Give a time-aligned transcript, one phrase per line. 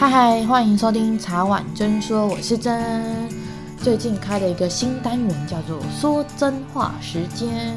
[0.00, 3.28] 嗨嗨，欢迎收听茶碗真说，我是真。
[3.82, 7.76] 最近开了一个新单元，叫做“说真话时间”。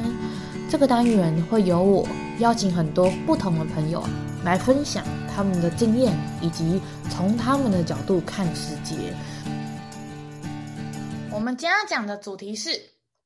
[0.70, 2.06] 这个单元会由我
[2.38, 4.04] 邀请很多不同的朋友
[4.44, 5.04] 来分享
[5.34, 6.80] 他们的经验，以及
[7.10, 8.94] 从他们的角度看世界。
[11.32, 12.70] 我们今天要讲的主题是：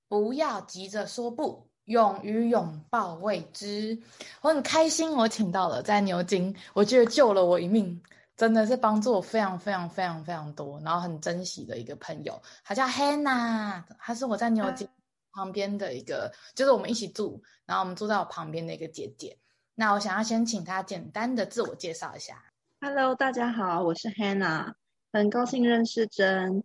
[0.08, 3.98] 不要急着说不，勇于拥抱未知。
[4.40, 8.00] 我很开心，我请到了在牛津，我觉得救了我一命。
[8.36, 14.86] 真的是帮助我非常非常非常非常多，然后很珍惜的一个朋友，他叫 Hannah，他是我在牛津
[15.32, 19.38] 旁边的一个，就是我们一起住，然后我们住在我旁边的一个姐姐。
[19.74, 22.44] 那我想要先请她简单的自我介绍一下。
[22.80, 24.74] Hello，大家好，我是 Hannah，
[25.12, 26.62] 很高兴认识真。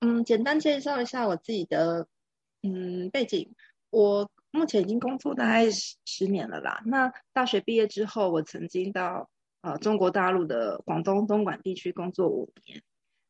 [0.00, 2.06] 嗯，简单介绍一下我自己的
[2.62, 3.54] 嗯背景，
[3.88, 6.82] 我目前已经工作大概十十年了啦。
[6.84, 9.30] 那大学毕业之后，我曾经到
[9.64, 12.82] 呃，中国大陆的广东东莞地区工作五年，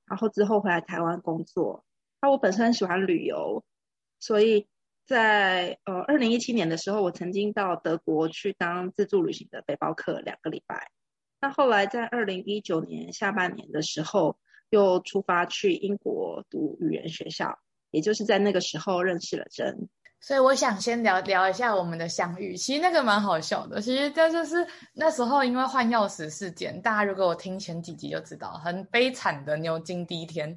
[0.05, 1.84] 然后之后回来台湾工作。
[2.20, 3.65] 那我本身很喜欢旅游，
[4.18, 4.66] 所以
[5.07, 10.90] 在呃二零一七年的时候，我曾经到德国去当自助旅行的背包客两个礼拜。
[11.40, 14.37] 那后来在二零一九年下半年的时候，
[14.71, 17.60] 又出发去英国读语言学校，
[17.93, 19.88] 也就是在那个时候认识了真。
[20.27, 23.79] 所以我想先聊聊一下我们的相遇，其实那个蛮好笑的。
[23.79, 30.57] 其实这就是那时候因为换钥匙事件，大家如果我听前几集就知道，很悲惨的牛津第一天。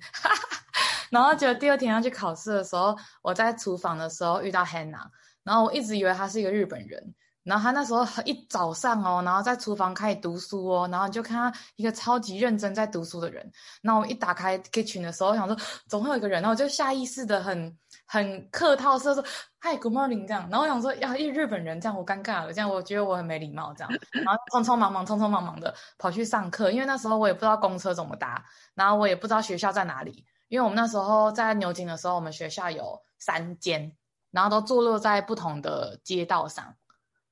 [1.12, 5.06] 然后就第二天要去考试的时候，我在厨房的时候遇到 Hannah，
[5.44, 7.14] 然后我一直以为她是一个日本人。
[7.48, 13.50] 然后他那时候一早上哦，然后在厨房开始读书哦，然后你就看他一个超级认真在读书的人。
[13.82, 19.24] 然后我一打开 kitchen 的时候，我想说总会有一个人，然后我就下意识 的很很客套说说。
[19.60, 28.46] 嗨，Good morning，这样，然后我想说，呀，一日本人这样，我尴尬了，这样我觉得我很没礼貌，这样，然后匆匆忙忙、匆匆忙忙的跑去上课，因为那时候我也不知道公车怎么搭，
[28.76, 33.92] 然后我也不知道学校在哪里，因为我们那时候在牛津的时候，我们学校有三间，
[34.32, 36.74] 然后都坐落在不同的街道上，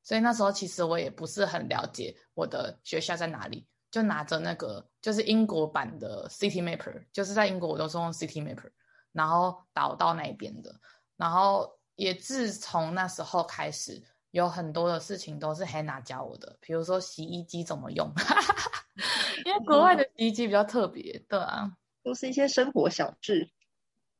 [0.06, 8.72] 所以那时候其实我也不是很了解我的学校在哪里，就拿着那个就是英国版的 City Mapper，就是在英国我都是用 City Mapper，
[9.12, 10.74] 然后导到那边的，
[11.18, 11.78] 然后。
[11.98, 18.12] 也自从那时候开始，有很多的事情都是 Hannah 教我的，比如说洗衣机怎么用，
[19.46, 21.72] 因为国外的洗衣机比较特别，对啊，
[22.04, 23.50] 都是一些生活小事，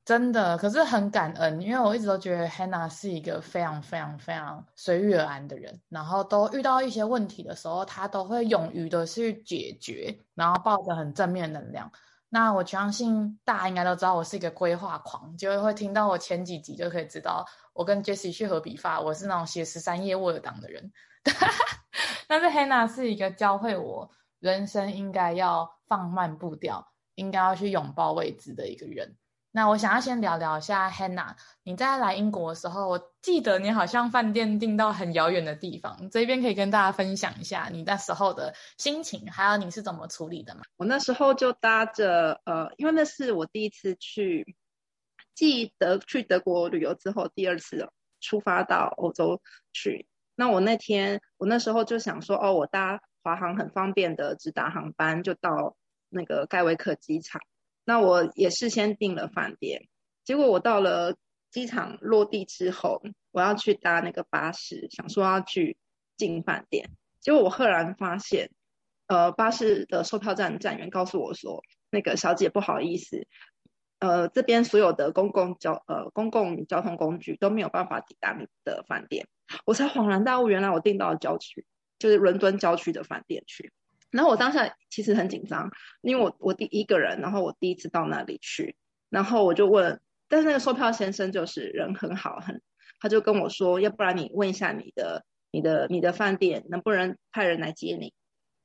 [0.06, 0.58] 真的。
[0.58, 11.92] 可是很感恩，因为我一直都觉得 Hannah 是一个非常非常非常随遇而安的人，然后都遇到一些问题的时候，他都会勇于的去解决，然后抱着很正面能量。
[12.30, 20.92] 那我相信大家应该都知道，我是一个规划狂，就会听到我前几集就可以知道，我跟 Jessie 去合笔法，我是那种写十三页 Word 档的人。
[22.28, 26.86] 但是 Hannah 是一个教会我人生应该要放慢步调，
[27.16, 29.16] 应该要去拥抱未知的一个人。
[29.56, 31.34] 那我想要先聊聊一下 Hannah，
[31.64, 40.64] 你在来英国的时候，我记得你好像饭店订到很遥远的地方，这边可以跟大家分享一下你那时候的心情，还有你是怎么处理的吗？
[40.76, 44.58] 我那时候就搭着呃，因为那是我第一次去，
[45.34, 47.90] 记得去德国旅游之后第二次
[48.20, 49.42] 出发到欧洲
[49.72, 50.06] 去。
[50.36, 55.78] 那我那天我那时候就想说，哦，我搭华航很方便的直达航班就到
[56.10, 57.40] 那个盖维克机场。
[57.86, 59.88] 那我也事先订了饭店，
[60.24, 61.16] 结果我到了
[61.52, 63.02] 机场落地之后，
[63.32, 65.78] 我要去搭那个巴士，想说要去
[66.18, 66.90] 进饭店，
[67.22, 68.50] 结果我赫然发现，
[69.08, 73.28] 呃，巴士的售票站站员告诉我说，那个小姐不好意思，
[74.00, 79.28] 呃，这边所有的公共交呃公共交通工具都没有办法抵达你的饭店，
[79.66, 81.66] 我才恍然大悟，原来我订到了郊区，
[82.00, 83.72] 就是伦敦郊区的饭店去。
[84.16, 85.70] 然后我当下其实很紧张，
[86.02, 88.78] 因为我我第一个人，然后我第一次到那里去，
[89.10, 90.00] 然后我就问，
[90.30, 92.62] 但是那个售票先生就是人很好，很，
[93.02, 98.14] 他就跟我说，要不然你问一下你的你的你的饭店能不能派人来接你，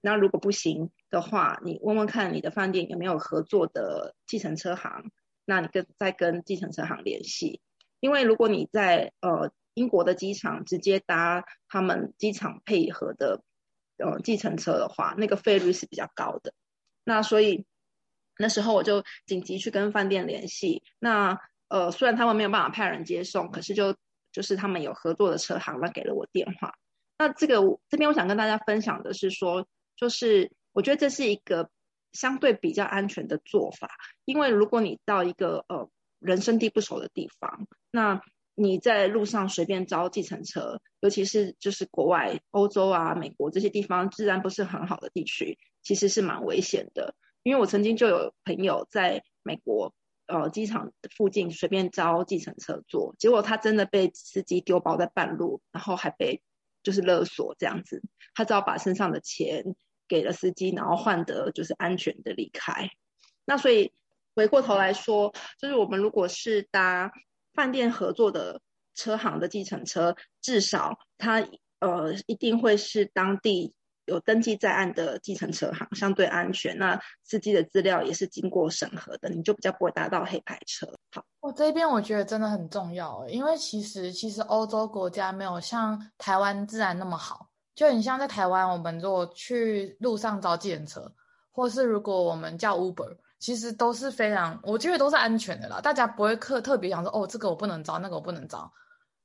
[0.00, 5.10] 那如果不行的话，你问问看你的饭店有没有合作的计程车行，
[5.44, 7.60] 那你跟再跟计程车行联系，
[7.98, 13.42] 因为如果你在呃英国的机场直接搭他们机场配合的。
[14.00, 16.52] 呃，计程车的话，那个费率是比较高的。
[17.04, 17.64] 那所以
[18.38, 20.82] 那时候我就紧急去跟饭店联系。
[20.98, 21.38] 那
[21.68, 23.94] 呃，虽然他们没有办法派人接送，可是就
[24.32, 26.74] 就是他们有合作的车行，那给了我电话。
[27.18, 29.66] 那这个这边我想跟大家分享的是说，
[29.96, 31.70] 就是我觉得这是一个
[32.12, 33.88] 相对比较安全的做法，
[34.24, 35.88] 因为如果你到一个呃
[36.18, 38.20] 人生地不熟的地方，那
[38.54, 47.14] 你在路上随便招计程车，尤其是就是国外欧洲啊、美国这些地方治安不是很好的地区，其实是蛮危险的。
[47.42, 49.94] 因为我曾经就有朋友在美国
[50.26, 56.42] 呃机场附近随便招计程车坐，结果他真的被司机丢包在半路，然后还被
[56.82, 58.02] 就是勒索这样子，
[58.34, 59.74] 他只好把身上的钱
[60.06, 62.90] 给了司机，然后换得就是安全的离开。
[63.46, 63.92] 那所以
[64.34, 67.10] 回过头来说，就是我们如果是搭
[67.54, 68.60] 饭店合作的
[68.94, 71.46] 车行的计程车，至少它
[71.80, 73.74] 呃一定会是当地
[74.06, 76.76] 有登记在案的计程车行，相对安全。
[76.78, 80.86] 那司机的资料也是经过审核的，你就比较不会搭到黑牌车。
[81.12, 87.48] 好，我这边我觉得真的很重要，因为其实其实欧洲国家没有像台湾自然那么好。
[87.72, 91.10] 就很像在台湾，我们如果去路上找计程车，
[91.50, 95.80] 或是如果我们叫 Uber，其实都是非常，我觉得都是安全的啦。
[95.80, 98.70] 大家不会特特别想说，哦，这个我不能招，那个我不能招。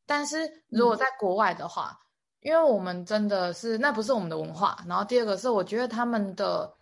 [0.07, 1.99] 但是如果在国外的话，
[2.41, 4.77] 嗯、因为我们真的是那不是我们的文化。
[4.87, 6.73] 然后第二个是，我觉得他们的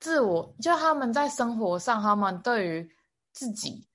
[0.00, 2.90] 自我，就他们在生活上，他们对于
[3.32, 3.86] 自己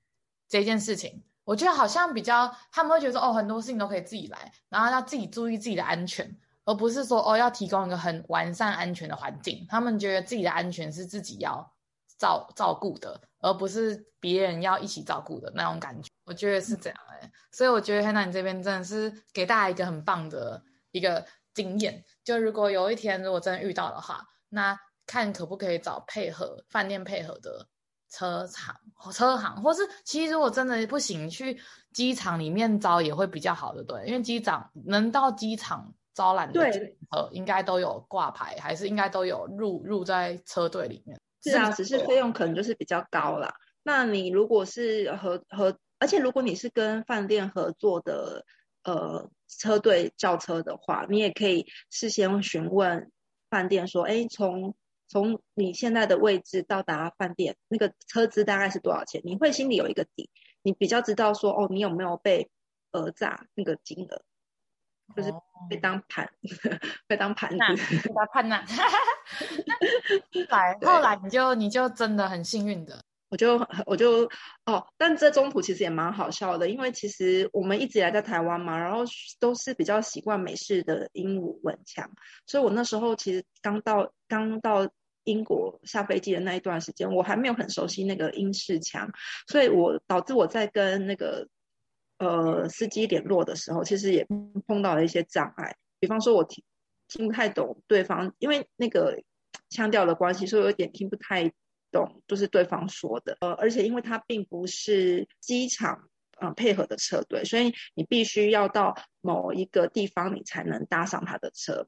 [0.47, 6.33] 这件事情，我觉得好像比较，他们会觉得说，哦，很多事情都可以自己来，然后要自己注意自己的安全。
[6.67, 11.71] 而不是说哦，要提供一个很完善安全的环境，他们觉得自己的安全是自己要
[12.17, 16.09] 照照顾的，而不是别人要一起照顾的那种感觉。
[16.25, 22.03] 我觉得是这样哎、欸，所以我觉得 Hannah 你这边真的是给大家一个很棒的一个经验。
[22.23, 27.67] 就如果有一天如果真的遇到的话，那看可不可以找配合饭店配合的
[28.09, 28.75] 车厂、
[29.11, 31.59] 车行，或是其实如果真的不行，去
[31.93, 35.93] 机场里面招也会比较好的，对，因为机场能到机场。
[36.15, 36.61] 招揽的
[37.11, 41.19] 呃，应该都有挂牌，还是应该都有入入在车队里面？
[41.51, 43.53] 是啊，只是费用可能就是比较高啦。
[43.83, 48.43] 那你如果是合合，而且如果你是跟饭店合作的
[48.83, 53.11] 呃车队叫车的话，你也可以事先询问
[53.49, 54.75] 饭店说，哎，从
[55.07, 59.21] 从你现在的位置到达饭店，那个车资大概是多少钱？
[59.23, 60.29] 你会心里有一个底，
[60.63, 62.49] 你比较知道说，哦，你有没有被
[62.91, 64.21] 讹诈那个金额？
[65.15, 65.31] 就是
[65.69, 66.29] 被当盘，
[67.07, 67.57] 被当盘子，
[68.07, 68.63] 被他判那。
[70.49, 74.29] 来，后来你就你就真的很幸运的，我就我就
[74.65, 79.03] 哦，但这中途其实也蛮好笑的，因为其实我们一直以来在台湾嘛，然后
[79.39, 82.09] 都是比较习惯美式的鹦鹉文腔，
[82.45, 84.89] 所以我那时候其实刚到刚到
[85.23, 89.09] 英国下飞机的那一段时间，我还没有很熟悉那个英式腔，
[89.47, 91.47] 所以我导致我在跟那个。
[92.17, 94.25] 呃，司机联络的时候，其实也
[94.67, 95.75] 碰到了一些障碍。
[95.99, 96.63] 比方说，我听
[97.07, 99.21] 听不太懂对方，因为那个
[99.69, 101.51] 腔调的关系，所以有点听不太
[101.91, 103.37] 懂，就是对方说的。
[103.41, 106.09] 呃，而且因为他并不是机场
[106.39, 111.87] 呃配合的车队，所以你必须要到某一个地方，你才能搭上他的车。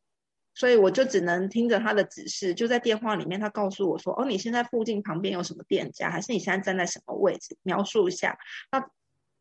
[0.54, 7.56] 所以我就只能听着他的指示，就在电话里面，他告诉我说：“哦，你现在附近旁边有什么店家，还是你现在站在什么位置？
[7.62, 8.36] 描述一下。”
[8.72, 8.90] 那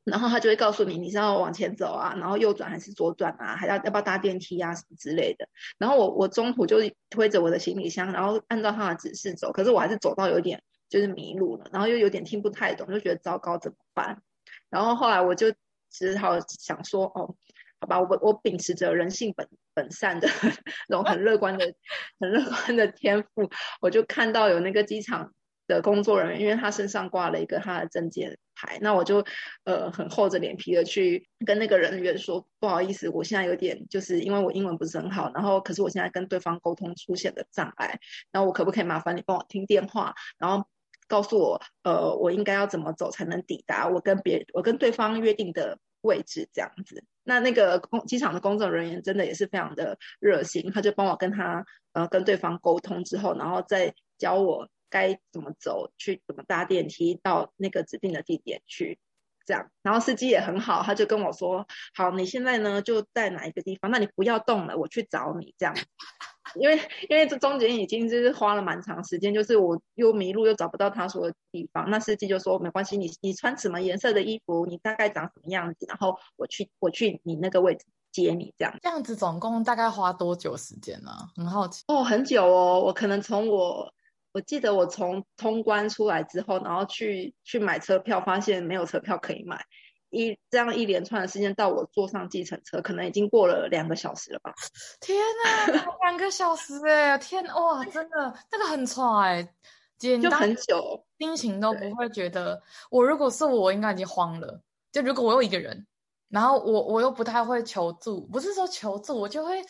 [0.06, 5.48] 然后他就会告诉你，你是要往前走啊，然后右转还是左转啊，还要要不要搭电梯啊什么之类的。
[5.78, 6.78] 然后我我中途就
[7.10, 14.22] 推着我的行李箱，然后按照他的指示走，可是我还是走到有点就是迷路了，然后又有点听不太懂，就觉得糟糕怎么办？
[14.70, 15.52] 然后后来我就
[15.90, 17.34] 只好想说，哦，
[17.80, 20.28] 好吧，我我秉持着人性本本善的
[20.88, 21.74] 那种很乐观的
[22.20, 23.50] 很乐观的天赋，
[23.80, 25.32] 我就看到有那个机场
[25.66, 29.24] 的工作人员，因为他身上挂了一个他的证件牌，那我就
[29.64, 37.98] 呃很厚着脸皮的去跟那个人员说，不好意思，我现在有点就是因为我英文不是很好，然后可是我现在跟对方沟通出现的障碍，
[38.30, 40.66] 然后我可不可以麻烦你帮我听电话，然后
[41.08, 47.04] 告诉我呃我应该要怎么走才能抵达我跟别我跟对方约定的位置这样子。
[47.24, 54.68] 那那个工机场的工作人员真的也是非常的热心，他就帮我跟他呃跟对方沟通之后，然后再教我。
[54.90, 58.98] 该怎么走，去怎么搭电梯到那个指定的地点去，
[59.44, 59.70] 这样。
[59.82, 63.90] 然后司机也很好，他就跟我说：“好，你现在呢就在哪一个地方？
[63.90, 65.74] 那你不要动了，我去找你。”这样，
[66.54, 66.76] 因为
[67.08, 71.90] 因为这中间已经就是花了蛮长时间，就是我又迷路又找不到他说的地方。
[71.90, 74.66] 那司机就说：“没关系，你你穿什么颜色的衣服？
[74.66, 75.86] 你大概长什么样子？
[75.88, 81.10] 然后我去我去你那个位置接你。”这样，这样子总共大概花多久时间呢？
[81.36, 83.92] 很好奇哦，很久哦，我可能从我。
[84.36, 89.64] 我记得我从通关出来之后，然后去去买车票，发现没有车票可以买，
[90.10, 94.52] 一这样一连串的事件到我坐上计程车，可能已经过了两个小时了吧？
[95.00, 95.72] 天哪，
[96.04, 97.16] 两个小时哎！
[97.16, 99.48] 天哇，真的那个很长哎，
[99.96, 102.62] 姐就很久，心情都不会觉得。
[102.90, 104.60] 我如果是我，我应该已经慌了。
[104.92, 105.86] 就如果我有一个人，
[106.28, 109.64] 然后我我又不太会求助，不是说求助，我就会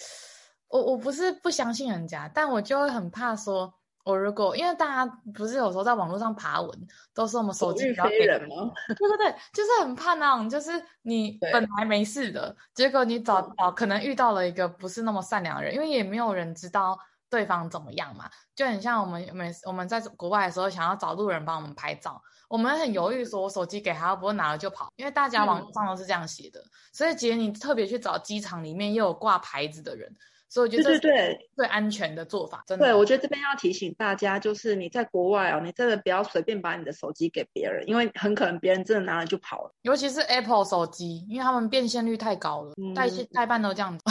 [0.66, 3.73] 我我不是不相信人家，但我就会很怕说。
[4.06, 8.70] 我如果因为大家不是有时候在网络上爬文，都是我们手机比较飞人吗？
[8.86, 10.70] 对对对，就是很怕那种，就是
[11.02, 16.96] 你本来没事的，结果你找到可能遇到了一个不是那么善良的人，因为也没有人知道
[17.28, 30.14] 对方怎么样嘛，就很像我们每我们在国外的时候，想要找路人帮我们拍照，我们很犹豫，说我手机给他，不会拿了就跑，因为大家网络上都是这样写的，嗯、所以姐你特别去找机场里面又有挂牌子的人。
[30.56, 32.86] 所以我觉得这是最安全的做法，真的。
[32.86, 39.75] 对，我觉得这边要提醒大家，就是你在国外哦，你真的不要随便把你的手机给别人，因为很可能别人真的拿了就跑了。
[39.82, 44.04] 尤其是 Apple 手机，因为他们变现率太高了，嗯、代代办都这样子。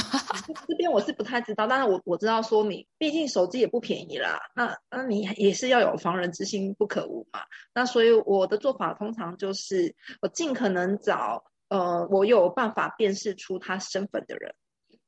[0.67, 7.39] 这边我是不太知道，但是我我知道说你，毕竟手机也不便宜啦，那那你也是要有防人之心不可无嘛。
[7.73, 14.53] 那所以我的做法通常就是，我尽可能找呃，我有办法辨识出他身份的人。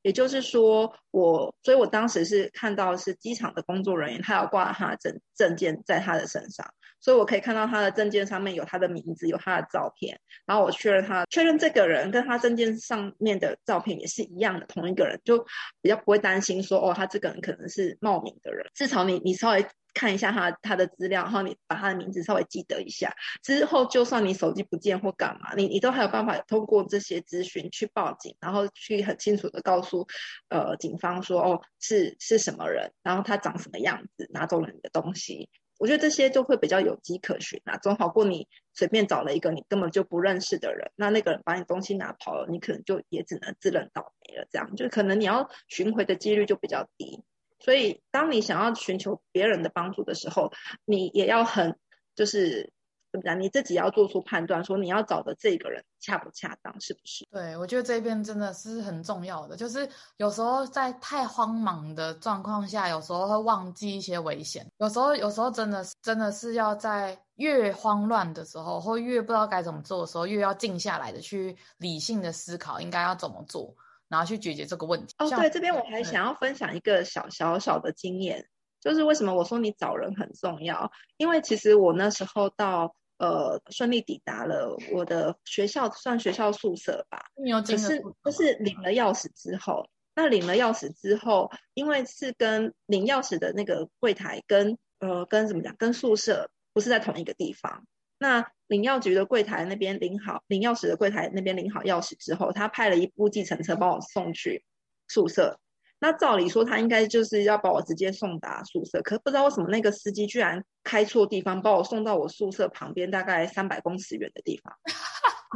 [0.08, 6.66] 也就是说，我，所以我当时是看到是机场的工作人员，他要挂他的证证件在他的身上，
[6.98, 15.44] 所以我可以看到他的证件上面有他的名字，有他的照片，然后我确认他，确认这个人跟他证件上面的照片也是一样的，同一个人，就
[15.82, 19.66] 比较不会担心说，哦，他这个人可能是冒名的人，至少你你稍微。
[19.98, 23.12] 看一下他他的资料，然后你把他的名字稍微记得一下，
[23.42, 30.06] 之后就算你手机不见或干嘛，你你都还有办法通过这些资讯去报警，然后去很清楚的告诉
[30.50, 35.48] 呃警方说哦是是什么人，然后他长什么样子，拿走了你的东西。
[35.78, 44.46] 我觉得这些就会比较有迹可循啊，总好过你随便找了一个你根本就不认识的人，那那个人把你东西拿跑了，你可能就也只能自认倒霉了。
[44.50, 47.22] 这样就可能你要寻回的几率就比较低。
[47.60, 50.52] 所以，当你想要寻求别人的帮助的时候，
[50.84, 51.76] 你也要很
[52.14, 52.72] 就是
[53.10, 53.40] 怎么讲？
[53.40, 57.26] 你自己要做出判断，说你要找的这个人恰不恰当，是不是？
[57.30, 59.56] 对，我觉得这边真的是很重要的。
[59.56, 59.88] 就是
[60.18, 64.70] 有时候在太慌忙的状况下，有时候会忘记一些危险。
[64.78, 73.74] 有时候，有时候真的是真的是要在越慌乱的时候，或越不知道该怎么做的时候，越要静下来的去理性的思考应该要怎么做。
[74.08, 75.14] 然后去解决这个问题。
[75.18, 78.48] 哦，对，这边我还想要分享一个小小小的经验，
[78.80, 80.90] 就是为什么我说你找人很重要？
[81.16, 87.26] 因为其实我那时候到呃顺利抵达了我的学校，算学校宿舍吧。
[87.36, 87.60] 你有？
[87.60, 97.84] 可是就是领了钥匙之后，那领了钥匙之后，因为是跟领钥匙的那个柜台跟呃跟怎么讲，跟宿舍不是在同一个地方。
[98.18, 104.64] 那领药局的柜台那边领好领钥匙的柜台那边领好钥匙之后，他派了一部计程车帮我送去
[105.08, 105.58] 宿舍。
[106.00, 114.72] 那照理说他应该就是要把我直接送达宿舍，可不知道为什么那个司机居然开错地方，把我送到我宿舍旁边大概三百公尺远的地方。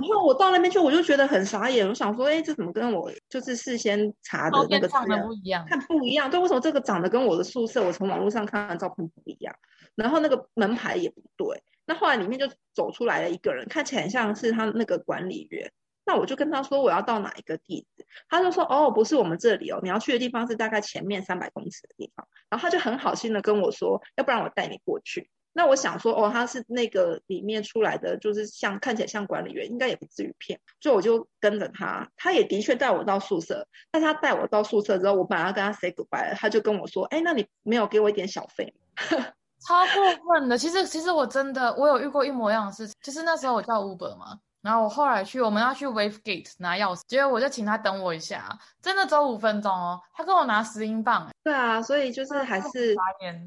[0.00, 5.64] 然后我到那边去，我就觉得很傻眼，我想说，哎，这怎么跟我就是事先查的那个资料不一样？
[5.68, 9.54] 看不一样，对，为什么这个长得跟我的宿舍我从网络上看的照片不一样？
[9.94, 11.62] 然后那个门牌也不对。
[11.92, 15.70] 那后来里面就走出来了一个人，看起来像是他那个管理员。
[16.06, 22.26] 那我就跟他说我要到哪一个地址，他就说哦，不是我们这里哦，你要去的地方是大概前面三百公尺的地方。
[22.48, 25.28] 然后他就很好心的跟我说，要不然我带你过去。
[25.52, 30.58] 那我想说哦，他是那个里面出来的，就是像看起来像管理员，应该也不至于骗。
[30.80, 33.68] 所以我就跟着他，他也的确带我到宿舍。
[33.90, 38.72] 但他带我到宿舍之后，我本来要跟他 say goodbye，他就跟我说，哎，那你没有给我一点小费？
[39.66, 51.28] 超过分的，其实其实我真的我有遇过一模一样的事情，就是那时候我叫 Uber 嘛，然后我后来去我们要去 Wave Gate 拿钥匙，结果我就请他等我一下，真的只有五分钟哦，他跟我拿十英镑。
[51.44, 52.94] 对啊，所以就是还是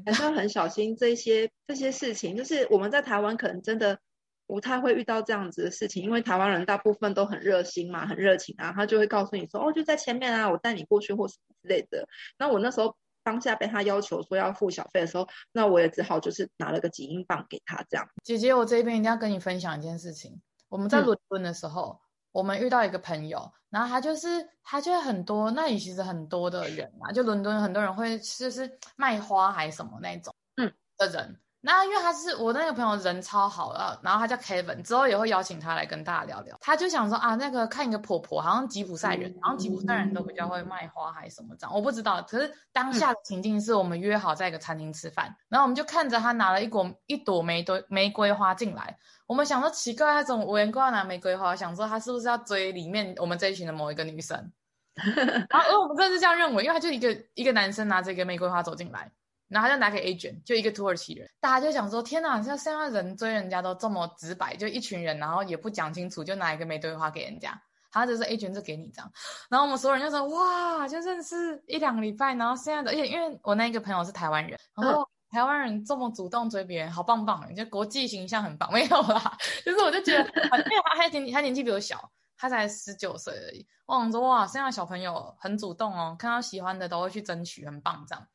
[0.04, 3.98] 还是要很小心这些这些事情，就是我们在台湾可能真的
[4.46, 12.06] 不太会遇到这样子的事情，因为台湾人大部分都很热心嘛，很热情啊，他就会告诉你说哦就在前面啊，我带你过去或什么之类的。
[12.38, 12.96] 那我那时候。
[13.26, 18.08] 当下被他要求说要付小费的时候，那我也只好就是拿了个几英镑给他这样。
[18.22, 20.40] 姐姐，我这边一定要跟你分享一件事情。
[20.68, 31.24] 我们在伦敦的时候，嗯、我们遇到一个朋友，然后他就是他就很多，那里其实很多的人嘛，就伦敦很多人会就是卖花还是什么那种，嗯的人。
[31.24, 36.56] 嗯那因为他是我那个朋友人超好的，然后他叫 Kevin，之后也会邀请他来跟大家聊聊。
[36.60, 42.22] 他就想说啊，那个看一个婆婆，好像吉普赛人，好像吉普赛人都比较会卖花还是什么这样，我不知道。
[42.22, 48.96] 可是当下的情境是我们约好在一个餐厅吃饭，然后我们就看着他拿了一朵一朵玫瑰玫瑰花进来，
[49.26, 51.56] 我们想说奇怪，他怎么无缘无故拿玫瑰花？
[51.56, 54.52] 想说他是不是要追里面我们这一群的某一个女生？
[55.50, 59.10] 然后我们真的是这样认为，因为他就一个一个男生拿着一个玫瑰花走进来。
[59.48, 67.60] 然后他就拿给 agent，就一个土耳其人，大家就想说：天哪，像现在人追人家都这么直白，就一群人，然后也不讲清楚，就拿一个玫瑰花给人家。
[67.88, 69.10] 他就是 agent 就给你这样。
[69.48, 78.70] 然后我们所有人就说：哇，就认识一两个礼拜，然后现在的，而且因为我那一个朋友是台湾人，然后台湾人这么主动追别人，好棒棒，就国际形象很棒。
[78.70, 83.66] 没有啦，就是我就觉得，因为他还年他年纪比我小，他才十九岁而已。
[83.86, 88.26] 我想说哇，现在小朋友很主动哦，看到喜欢的都会去争取，很棒这样。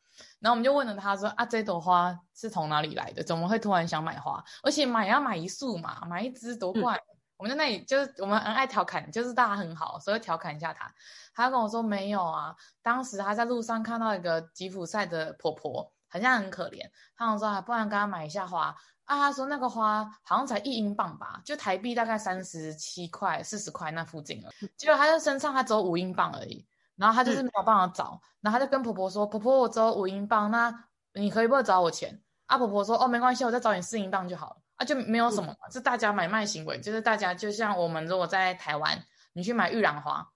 [0.41, 3.23] 然后我们就问了他说啊，这朵花是从哪里来的？
[3.23, 4.43] 怎么会突然想买花？
[4.63, 6.97] 而且买要买一束嘛，买一支多怪。
[6.97, 7.01] 嗯
[7.41, 10.93] 我们在那里就是我们很爱调侃，就是大家很好，所以调侃一下他。
[11.33, 16.87] 他跟我说没有啊，当时他在路上看到一个吉普赛的婆婆，好像很可怜。
[17.17, 18.65] 他想说啊，不然给他买一下花
[19.05, 19.17] 啊。
[19.17, 24.51] 他说那个花好像才一英镑吧，就台币大概三十七块、四十块那附近了。
[24.77, 26.63] 结果他在身上他只有五英镑而已，
[26.95, 39.01] 然后他就是没有办法找，然后他就跟婆婆说：“婆婆，我只有五英镑，那你可以不可以找我钱？”啊，婆婆说：“哦，没关系，我再找你四英镑就好了。”啊，就没有什么，是大家买卖行为，就是大家就像我们如果在台湾，
[39.33, 40.27] 你去买玉兰花，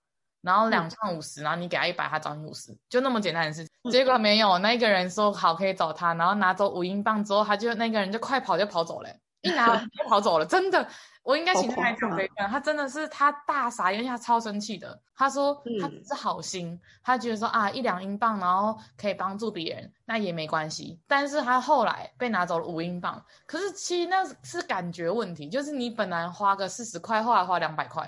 [0.41, 3.91] 然后两串五十，然后你给他一百，他找你五十，就那么简单的事情。
[3.91, 9.09] 结果没有，那个人说好可以找他，然后拿走五英镑之后，他就那个人就快跑就跑走了，
[9.41, 10.87] 一拿 就跑走了，真的。
[11.25, 14.97] 我应该请他来讲这一段，他真的是他大傻，因为他超生气的。
[15.17, 20.99] 他说他只是好心，嗯、他觉得说啊一两英镑，然后可以帮助别人，那也没关系。
[21.07, 28.07] 但是他后来被拿走了五英镑，可是其实那是感觉问题，就是你本来花个四十块，后来花两百块，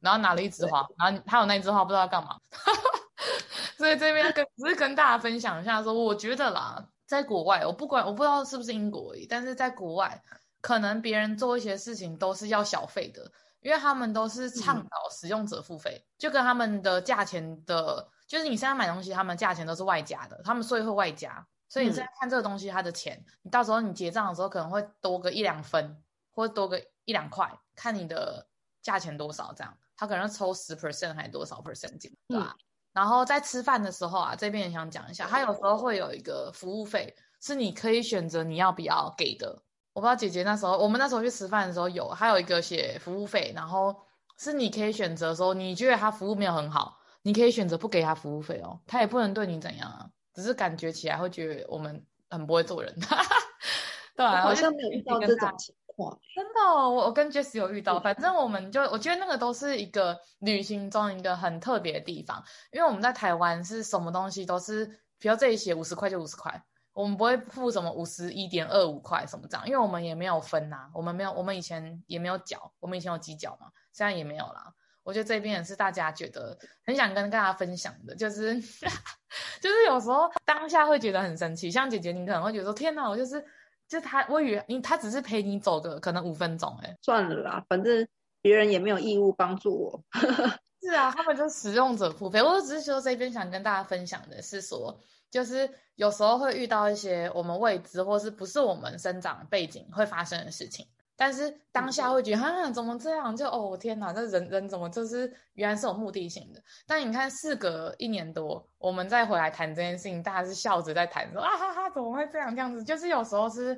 [0.00, 2.38] 然后拿了一枝花，然后他有那枝花不知道干嘛。
[3.76, 10.22] 所以这边跟只是跟大家分享一下说，说我觉得啦，在国外，我不管我不知道是不是英国而已，但是在国外。
[10.64, 13.30] 可能别人做一些事情都是要小费的，
[13.60, 26.02] 因为他们都是倡导使用者付费，嗯、就跟他们的价钱的，就是你现在买东西，他们价钱都是外加的，他们税会外加，所以你现在看这个东西它的钱，嗯、你到时候你结账的时候可能会多个一两分，
[26.32, 28.48] 或多个一两块，看你的
[28.80, 32.56] 价钱多少这样，他可能抽十 percent 还是多少 percent 进，对吧？
[32.58, 39.62] 嗯、然后在吃饭的时候啊，这边也想讲一下，他有时候会有一个服务费，是你可以选择你要不要给的。
[39.94, 43.96] 我不知道姐姐那时候，我们那时候去吃饭的时候有，还有一个写服务费，然后
[44.36, 50.04] 是你可以选择说，你觉得他服务没有很好，你可以选择不给他服务费哦，他也不能对你怎样啊，
[50.34, 52.92] 只是感觉起来会觉得我们很不会做人，
[54.16, 64.86] 对啊，好像没有遇到这种情况，真的，我我跟 Jess 有遇到，反正我们就我觉得那个都是一个旅行中一个很特别的地方，因为我们在台湾是什么东西都是，
[65.20, 66.64] 比如这里写五十块就五十块。
[66.94, 74.72] 我们不会付什么五十一点二五块什么这样，因为我们也没有分呐、我们没有，我们以前也没有缴，我们以前有计缴嘛，现在也没有啦。
[75.02, 78.58] 我觉得这边也是大家觉得很想跟大家分享的，就是
[79.60, 83.44] 就是有时候当下会觉得很生气，像姐姐你可能会觉得说天哪，我就是
[83.86, 88.08] 就他，我以为你他只是陪你走个可能五分钟、欸，哎，算了啦，反正
[88.40, 90.02] 别人也没有义务帮助我。
[90.84, 94.98] 是啊，他们就使用者付费，我只是说这边想跟大家分享的是说。
[95.30, 103.34] 就是有时候会遇到一些我们未知或是不是我们生长背景会发生的事情，但是当下会觉得啊，怎么这样？
[103.36, 106.62] 就哦天哪，这人人怎么就是原来是有目的性的？
[106.86, 112.54] 但你看，事隔一年多，我们再回来谈这件事情，大家是笑着在谈，说啊哈哈，怎么会这样？
[112.54, 113.76] 这样子就是有时候是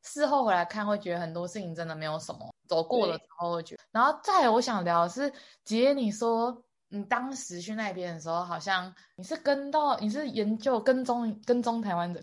[0.00, 3.82] 事后回来看，会觉得很多事情真的没有什么，走过了之后会觉得。
[3.92, 5.32] 然后再我想聊的是
[5.64, 6.62] 姐，你说。
[6.88, 12.22] 你当时去那边的时候，好像你是跟到，你是研究跟踪跟踪台湾人，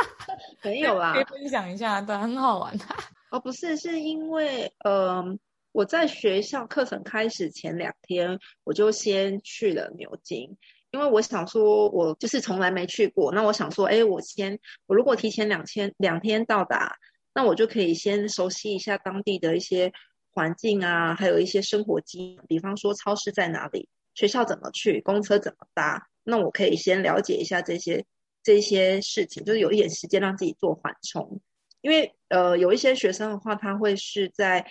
[0.64, 2.74] 没有啦，可以分享一下，对，很好玩。
[3.30, 5.38] 哦，不是，是因为，嗯、呃，
[5.72, 10.56] 我在学校课程开始前两天，我就先去了牛津，
[10.90, 16.96] 因为我想说，我就是从来没去过，那我想说，哎，我先，我如果提前两天两天到达，
[17.38, 19.92] 那我就可以先熟悉一下当地的一些
[20.32, 23.88] 环境啊，还有一些生活机，比方说超市在哪里。
[24.12, 26.08] 学校怎么去，公车怎么搭？
[26.24, 28.04] 那我可以先了解一下这些
[28.42, 31.40] 这些事情，就是有一点时间让自己做缓冲。
[31.80, 34.66] 因为呃，有一些学生的话，他会是在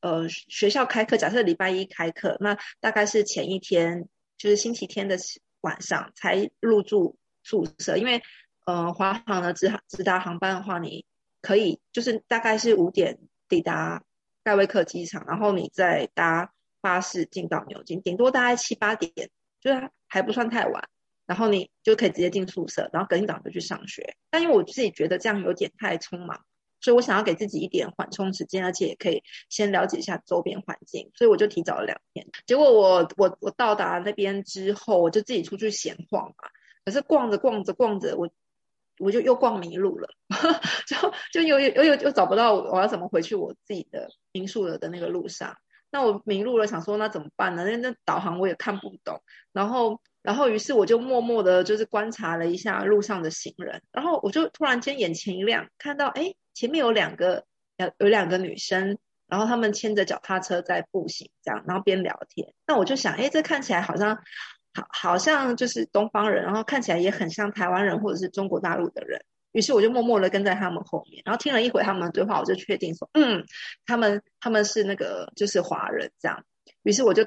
[0.00, 5.18] 呃学校开课，假设礼拜一开课，那大概是前一天，就是星期天的
[5.62, 7.96] 晚上才入住宿舍。
[7.96, 8.22] 因为
[8.66, 11.04] 呃，华航的直航直达航班的话，你
[11.44, 14.02] 可以就是大概是五点抵达
[14.42, 16.50] 盖威克机场，然后你再搭。
[16.84, 19.10] 巴士进到牛津，顶多大概七八点，
[19.58, 20.86] 就是还不算太晚。
[21.24, 24.16] 然后你就可以直接进宿舍，然后隔天早就去上学。
[24.28, 26.44] 但因为我自己觉得这样有点太匆忙，
[26.82, 32.26] 所以我想要给自己一点缓冲时间，而且也可以先了解一下周边环境，所以我就提早了两天。
[32.46, 36.50] 结果我我我到达那边之后，我就自己出去闲晃嘛。
[36.84, 38.28] 可是逛着逛着逛着，我
[38.98, 40.08] 我就又逛迷路了，
[40.86, 40.96] 就
[41.32, 45.56] 就又又又又找不到我要怎么回去我自己的民宿了的那个路上。
[45.90, 47.64] 那我迷路了，想说那怎么办呢？
[47.64, 49.22] 那那导航我也看不懂。
[49.52, 57.44] 然后然后于是我就默默的，就是观察了一下路上的行人，然后我就突然间眼前一亮，看到哎，前面有两个，
[57.76, 62.52] 有有两个女生，然后她们牵着脚踏车在步行，这样，然后边聊天。
[62.66, 64.18] 那我就想，哎，这看起来好像
[64.74, 69.24] 好，好像就是东方人，然后看起来也很像台湾人或者是中国大陆的人。
[69.52, 73.44] 于是我就默默的跟在他们后面，然后听了一会他们的对话，我就确定说，嗯，
[73.86, 76.44] 他们他们是那个就是华人这样。
[76.82, 77.24] 于是我就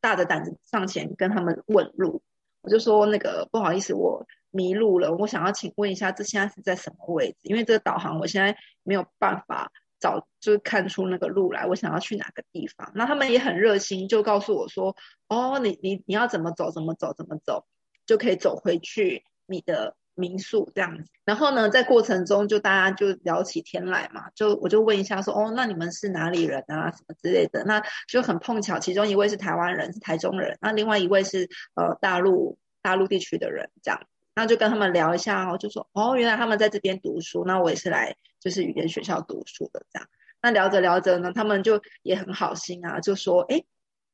[0.00, 2.22] 大着胆子上前跟他们问路，
[2.62, 7.38] 我就说那个不好意思，我迷路了，我想要请问一下，这现在是在什么位置？
[7.42, 12.90] 因为这个导航我现在没有办法找，就是看出那个路来，我想要去哪个地方？
[12.94, 14.96] 那他们也很热心，就告诉我说，
[15.28, 16.70] 哦，你你你要怎么走？
[16.70, 17.12] 怎么走？
[17.12, 17.66] 怎么走？
[18.06, 19.94] 就可以走回去你的。
[20.16, 34.02] 民宿这样子，然后呢，在过程中就大家就聊起天来嘛，就我就问一下说，哦，那你们是哪里人啊，什么之类的，那就很碰巧，其中一位是台湾人，是台中人，那另外一位是呃大陆大陆地区的人，这样，
[34.40, 40.08] 那就跟他们聊一下哦，就说，哦，原来他们在这边读书，那我也是来就是语言学校读书的这样，
[40.40, 43.62] 那聊着聊着呢，他们就也很好心啊，就说，哎，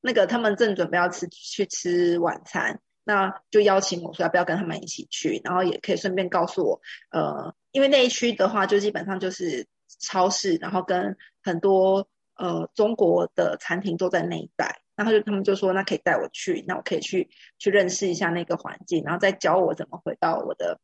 [0.00, 2.80] 那个他们正准备要吃去吃晚餐。
[3.08, 6.80] 那就邀请我说要不要跟他们一起去，然后也可以顺便告诉我，
[7.12, 9.68] 呃，因为那一区的话就基本上就是
[10.00, 17.28] 超市，然后跟很多呃中国的餐厅都在那一带，然后就他们就说那可以带我去，那我可以去
[17.58, 20.80] 去认识一下那个环境，然后再教我怎么回到我的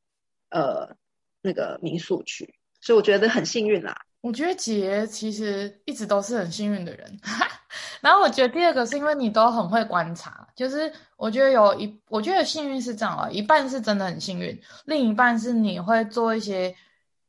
[0.51, 0.95] 呃
[1.41, 3.97] 那个民宿去，所以我觉得很幸运啦。
[4.21, 7.19] 我觉得杰其实一直都是很幸运的人。
[8.01, 16.75] 然后我觉得第二个是因为你都很会观察，就是我觉得有一，我觉得幸运是这样啊，一半是真的很幸运，另一半是你会做一些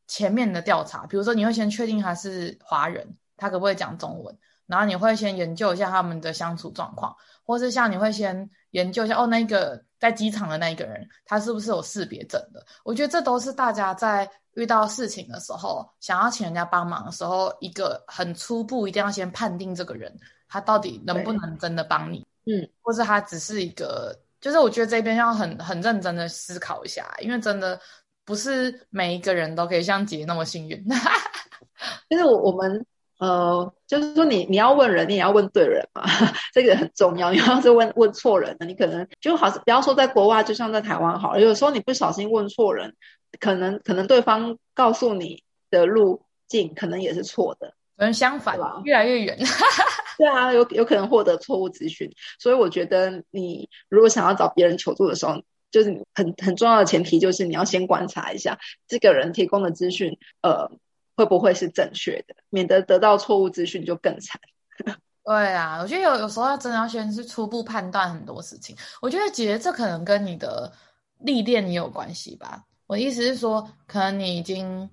[0.08, 12.66] 前面的调查，比如说你会先确定他是华人，他可不可以讲中文，然后你会先研究一下他们的相处状况，或是像你会先研究一下哦，那个在机场的那一个人，他是不是有识别证的？
[12.84, 20.16] 我觉得这都是大家在遇到事情的时候，想要请人家帮忙的时候，一个很初步一定要先判定这个人。
[20.48, 22.24] 他到底能不能真的帮你？
[22.46, 27.80] 嗯，或是他只是一个，就是我觉得这边要很很认真的思考一下，因为真的
[28.24, 30.86] 不是每一个人都可以像姐那么幸运。
[32.08, 32.86] 就是我我们
[33.20, 36.04] 呃，就是说你你要问人，你也要问对人嘛，
[36.54, 37.32] 这个很重要。
[37.34, 42.96] 你要是问问错人了，你可能就好，不要说在国外，就像在台湾好了，有时候你不小心问错人，
[43.40, 49.38] 可能可能对方告诉你的路径可能也是错的，可能相反，越来越远。
[50.18, 60.70] 对啊，有有可能获得错误资讯，所以我觉得你如果想要找别人求助的时候，就是很很重要的前提就是你要先观察一下这个人提供的资讯，呃，
[61.16, 64.40] 会不会是正确的，免得得到错误资讯就更惨。
[65.24, 68.76] 对啊，我觉得有有时候要真的要先是初步判断很多事情。
[69.02, 70.72] 我觉得姐这可能跟你的
[71.20, 72.64] 历练也有关系吧。
[72.88, 74.90] 我的意思是说，可能你已经。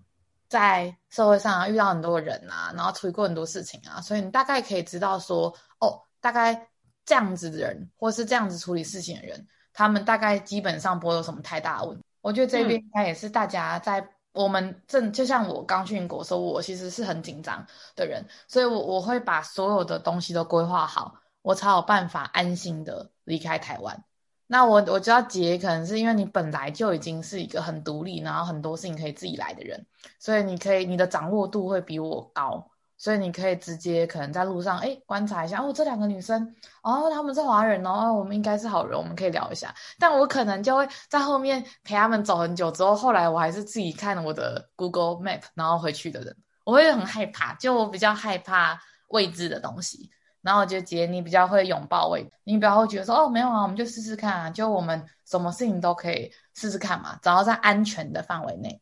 [0.51, 5.47] 在社会上啊，遇到很多人啊，然后处理过很多事情啊，所以你大概可以知道说，
[5.79, 6.69] 哦，大概
[7.07, 12.03] 这样子的人，或是这样子处理事情的人，他们大概基本上不会有什么太大的问题。
[12.21, 17.67] 我觉得这边应该也是大家在我们正，就像我刚去英国的时候，我其实是很紧张
[17.97, 24.05] 的人，所以我我会把所有的东西都规划好，我才有办法安心的离开台湾。
[24.47, 29.87] 那我我知道杰可能是因为你本来就已经是一个很独立，然后很多事情可以自己来的人，
[30.19, 39.75] 所以你可以你的掌握度会比我高，所以你可以直接可能在路上哎观察一下哦，这两个女生哦，她们是华人哦，我们应该是好人，我们可以聊一下。
[39.99, 50.11] 但我可能就会在后面陪他们走很久之后，后来我还是自己看我的 Google Map 然后回去的人，我会很害怕，就我比较害怕未知的东西。
[50.43, 58.79] 然后我觉得杰你比较会拥抱未，你比较会觉得说哦没有啊，我们就试试看啊，就我们什么事情都可以试试看嘛，只要在安全的范围内，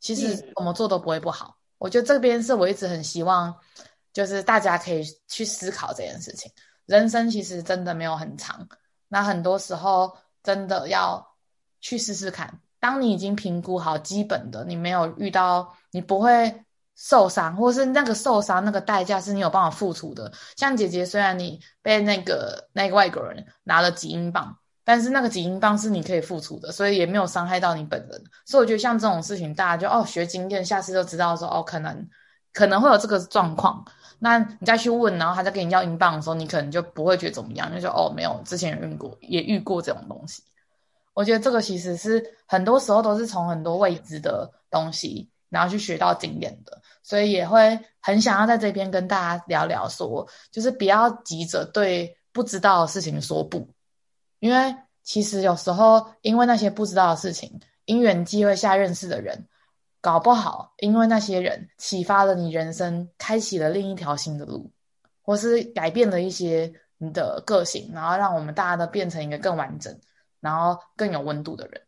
[0.00, 1.56] 其实怎么做都不会不好。
[1.56, 3.52] 嗯、我觉得这边是我一直很希望，
[4.12, 6.48] 就是大家可以去思考这件事情。
[6.86, 8.68] 人生其实真的没有很长，
[9.08, 11.26] 那很多时候真的要
[11.80, 12.60] 去试试看。
[12.78, 16.64] 当你已经评估好基本的，你没有遇到，你不会。
[16.94, 20.30] 受伤，或是那个受伤那个代价是你有办法付出的。
[20.56, 28.24] 像姐姐，虽然你被那个那个外国人拿了几英镑，但是那个几英镑是你可以付出的，所以也没有伤害到你本人。
[28.44, 32.08] 所以我觉得像这种事情，大家就哦学经验，下次就知道说哦可能
[32.52, 33.84] 可能会有这个状况。
[34.18, 40.42] 那你再去问，然后他再给你要英镑的时候，你可能就不会觉得怎么样，就说哦没有，之前也遇过，也遇过这种东西。
[41.14, 46.80] 我觉得这个其实是很多时候都是从很多未知的东西，然后去学到经验的。
[47.02, 53.68] 所以也会很想要在这边跟大家聊聊说，说就是不要急着对不知道的事情说不，
[54.42, 54.74] 因为
[55.04, 59.46] 其实有时候因为那些不知道的事情，因缘际会下认识的人，
[60.00, 64.68] 搞不好因为那些人启发了你人生，开启了另一条新的路，
[65.22, 69.96] 或是改变了一些你的个性，然后让我们大家都变成一个更完整，
[70.40, 71.80] 然后更有温度的人。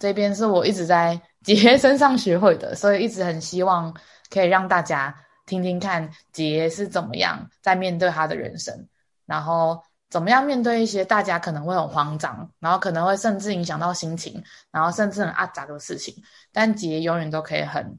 [0.00, 3.94] 这边是我一直在杰 身上学会的，所以一直很希望
[4.28, 5.14] 可以让大家
[5.46, 8.88] 听听看杰是怎么样在面对他的人生，
[9.24, 9.80] 然后
[10.12, 16.22] 怎么样面对一些大家可能会很慌张，然后可能会甚至影响到心情，然后甚至很阿杂的事情，
[16.52, 17.98] 但杰永远都可以很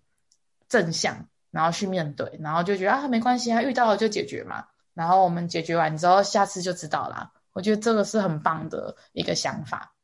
[0.69, 7.31] 正向，然后去面对，然后就觉得啊没关系啊，遇到了就解决嘛，然后我们解决完之后，下次就知道啦。
[7.51, 9.95] 我觉得这个是很棒的一个想法。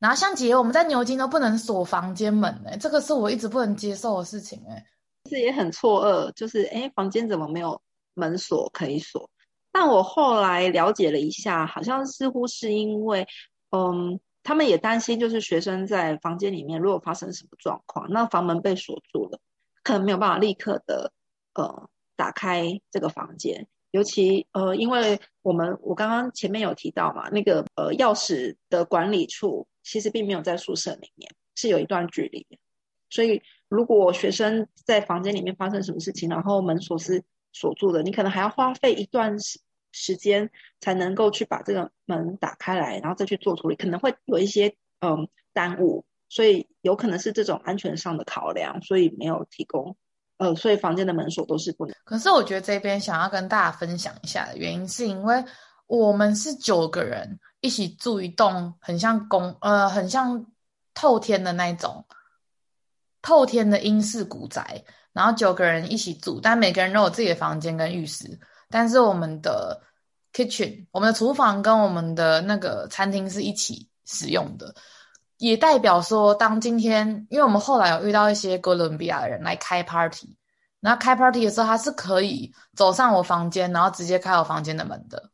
[0.00, 4.84] 然后像姐，我们在牛津都不能锁房间门哎，这个是我一直不能接受的事情哎。
[5.24, 7.80] 其实也很错愕，就是哎，房间怎么没有
[8.14, 9.30] 门锁可以锁？
[9.78, 13.28] 但我后来了解了一下，好像似乎是因为，
[13.72, 19.38] 嗯，他们也担心，就是学生在房间里面如果发生什么状况，那房门被锁住了，
[19.82, 21.12] 可能没有办法立刻的
[21.52, 23.68] 呃打开这个房间。
[23.90, 32.46] 尤其呃，因为我们我刚刚前面有提到嘛，那个呃钥匙的管理处其实并没有在宿舍里面，是有一段距离。
[33.10, 39.60] 所以如果学生在房间里面发生什么事情，然后门锁是锁住的，你可能还要花费一段时
[39.96, 46.04] 时间才能够去把这个门打开来，然后再去做处理，可能会有一些嗯、耽误。
[46.28, 49.96] 所以有可能是这种安全上的考量，所以没有提供。
[50.38, 51.94] 呃，所以房间的门锁都是不能。
[52.04, 55.42] 可是我觉得这边想要跟大家分享一下的原因，是因为
[55.86, 60.44] 我们是九个人一起住一栋很像公呃很像
[60.94, 62.04] 透天的那种
[63.22, 69.80] 透天的英式古宅，然后九个人一起住，但每个人都有自己的房间跟浴室，但是我们的
[70.32, 74.74] kitchen 我们的厨房跟我们的那个餐厅是一起使用的。
[75.38, 80.34] 也代表说，当今天，因为我们后来有遇到一些哥伦比亚的人来开 party，
[80.80, 85.30] 然后开 party 的时候，他是可以走上我房间，然后直接开我房间的门的。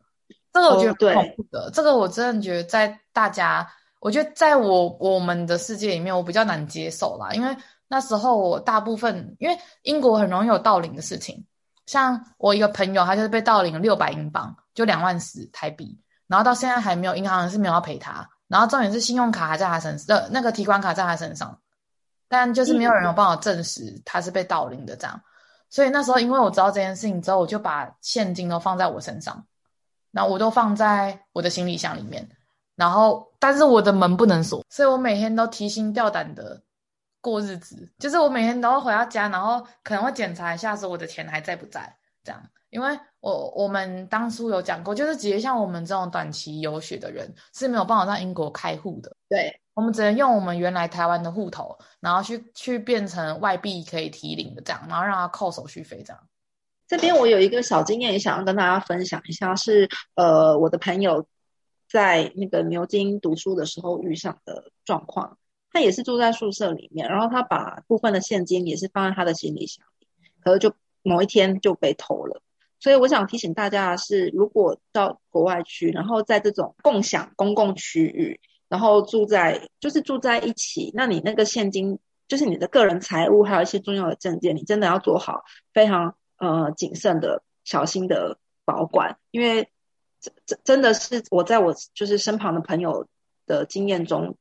[0.53, 1.61] 这个我觉得很恐怖的。
[1.66, 7.31] Oh, 这个我真的觉得在大家，我觉得在我我们的世界里面，我比较难接受啦。
[7.33, 11.47] 因为那时候我大部分，因为英国很容易有盗领的事情，
[11.92, 18.26] 像我一个朋友，他就是被盗领了六百英镑，就两万四台币，然后到现在还没有，银行是没有要赔他。
[18.48, 21.59] 然后重点是信用卡还在他身上，的那个提款卡在他身上，
[22.28, 25.20] 但就是没有人有办法证实他是被盗领的这样。
[25.68, 29.44] 所以那时候因为我知道这件事情之后，我就把现金都放在我身上，
[30.12, 32.26] 然后我都放在我的行李箱里面。
[32.74, 36.62] 然后但是我的门不能锁，所以我每天都提心吊胆的
[37.23, 42.43] 过日子，就是我每天都会回到家，然后可能会检查一下说我的钱还在不在这样。
[42.69, 49.15] 因为我我们当初有讲过，就是直接像我们这种短期游学的人是没有办法在英国开户的。
[49.29, 56.23] 对，我们只能用我们原来台湾的户头，然后去去变成外币可以提领的这样，然后让他扣手续费这样。
[56.89, 61.27] 这边我有一个小经验，也想要跟大家分享一下，是呃我的朋友
[61.89, 65.37] 在那个牛津读书的时候遇上的状况。
[65.73, 70.07] 他也是住在宿舍里面，然后他把部分的现金也是放在他的行李箱里，
[70.43, 72.43] 可是就某一天就被偷了。
[72.79, 89.71] 所以我想提醒大家的是，如果到国外去，然后在这种共享公共区域，然后住在就是住在一起，那你那个现金就是你的个人财物，还有一些重要的证件，你真的要做好非常呃谨慎的、小心的保管，因为
[90.21, 93.07] 这这真的是我在我就是身旁的朋友
[93.47, 94.37] 的经验中，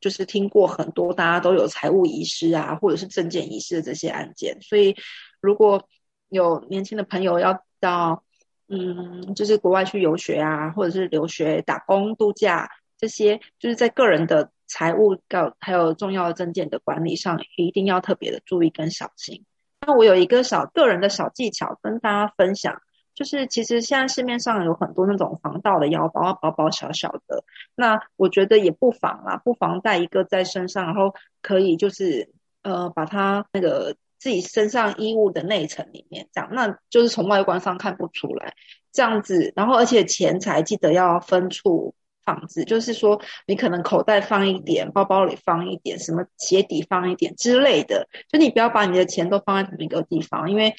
[0.00, 4.96] 就是听过很多大家都有财务遗失啊，或者是证件遗失的这些案件，所以
[5.40, 5.88] 如果
[6.28, 8.24] 有年轻的朋友要到
[8.68, 19.44] 嗯，就是国外去游学啊，或者是留学、打工、度假这些，就是在个人的财务告还有重要的证件的管理上，一定要特别的注意跟小心。
[19.80, 22.80] 那我有一个小个人的小技巧跟大家分享，
[23.20, 32.30] 就是其实现在市面上有很多那种防盗的腰包，包包小小的，那我觉得也不妨啊，不妨带一个在身上，然后可以就是
[32.62, 33.94] 呃把它那个。
[34.22, 38.52] 自己身上衣物的内层里面，这样，那就是从外观上看不出来，
[38.92, 50.74] 这样子，然后而且钱财记得要分处放置，就是说你可能口袋放一点，包包里放一点，什么鞋底放一点之类的，就你不要把你的钱都放在同一个地方，因为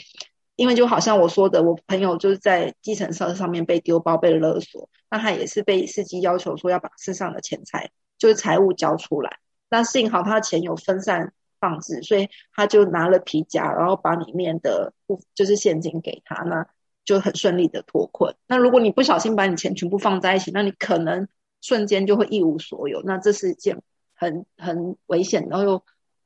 [0.62, 11.34] 因为就好像我说的，我朋友就是在计程车上面被丢包被勒索，那他也是被司机要求说要把身上的钱财就是财物交出来，那幸好他的钱有分散。
[11.62, 16.65] 放置，所以他就拿了皮夹，然后把里面的不就是现金给他，那
[17.06, 18.34] 就很顺利的脱困。
[18.47, 21.28] 那如果你不小心把你钱全部放在一起，那你可能
[21.62, 23.80] 瞬间就会一无所有，那这是一件
[24.15, 25.84] 很很危险，然后又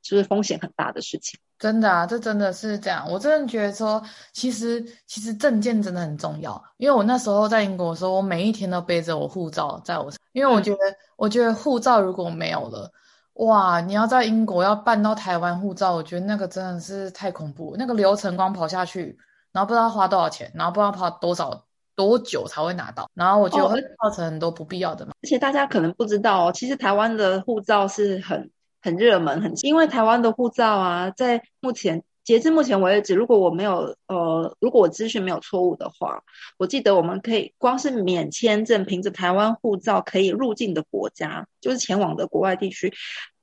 [0.08, 1.38] 就是风险很大的事情。
[1.58, 3.10] 真的啊，这真的是这样。
[3.10, 6.62] 我真的觉得说，其实其实证件真的很重要。
[6.76, 12.92] 因为我那时候在英国的时候，我每一天都背着我护照在我身，因为我觉得，嗯、我觉得护照如果没有了，
[13.34, 17.74] 哇，你要在英国要办到台湾护照，我觉得那个真的是太恐怖。
[17.78, 19.16] 那个流程光跑下去，
[19.50, 21.64] 然后不知道花多少钱，然后不知道跑多少
[21.94, 25.12] 多久才会拿到，然后我觉得会造成很多不必要的嘛。
[25.22, 28.50] 而且大家可能不知道哦，其实台湾的护照是很。
[28.86, 36.22] 很热门，很因为台湾的护照啊，在目前截至目前为止，如果我没有呃，如果我资讯没有错误的话，
[36.56, 42.92] 我记得我们可以光是免签证，凭着台湾护照可以入境的国家，就是前往的国外地区，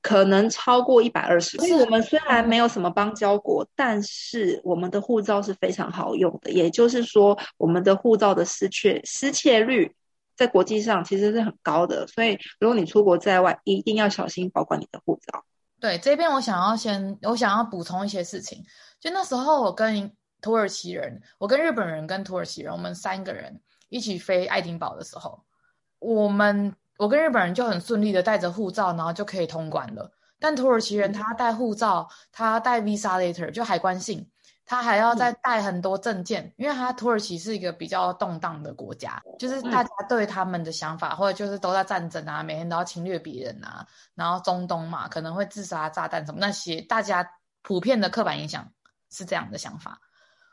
[0.02, 1.58] 可能超过一百二十。
[1.58, 9.92] 所以我们虽然没有什么邦交国，但是我们的护照是非常好用的，也就是说，我们的护照的失窃失窃率。
[10.36, 15.44] 在国际上其实是很高的，所以如果你出国在外，一定要小心保管你的护照。
[15.80, 18.64] 对，这边我想要先，我想要补充一些事情。
[19.00, 25.44] 就那时候，我跟土耳其人，我跟日本人跟土耳其人，我们三个人一起飞爱丁堡的时候，
[26.00, 30.12] 我们我跟日本人就很顺利的带着护照，然后就可以通关了。
[30.40, 34.30] 但土耳其人他带护照，他带 visa letter 就海关信。
[34.66, 47.30] 他还要再带很多证件，嗯，因为他土耳其是一个比较动荡的国家，就是大家对他们的想法，嗯，或者就是都在战争啊，每天都要侵略别人啊，然后中东嘛，可能会自杀炸弹什么那些，大家
[47.62, 48.66] 普遍的刻板印象
[49.12, 50.00] 是这样的想法。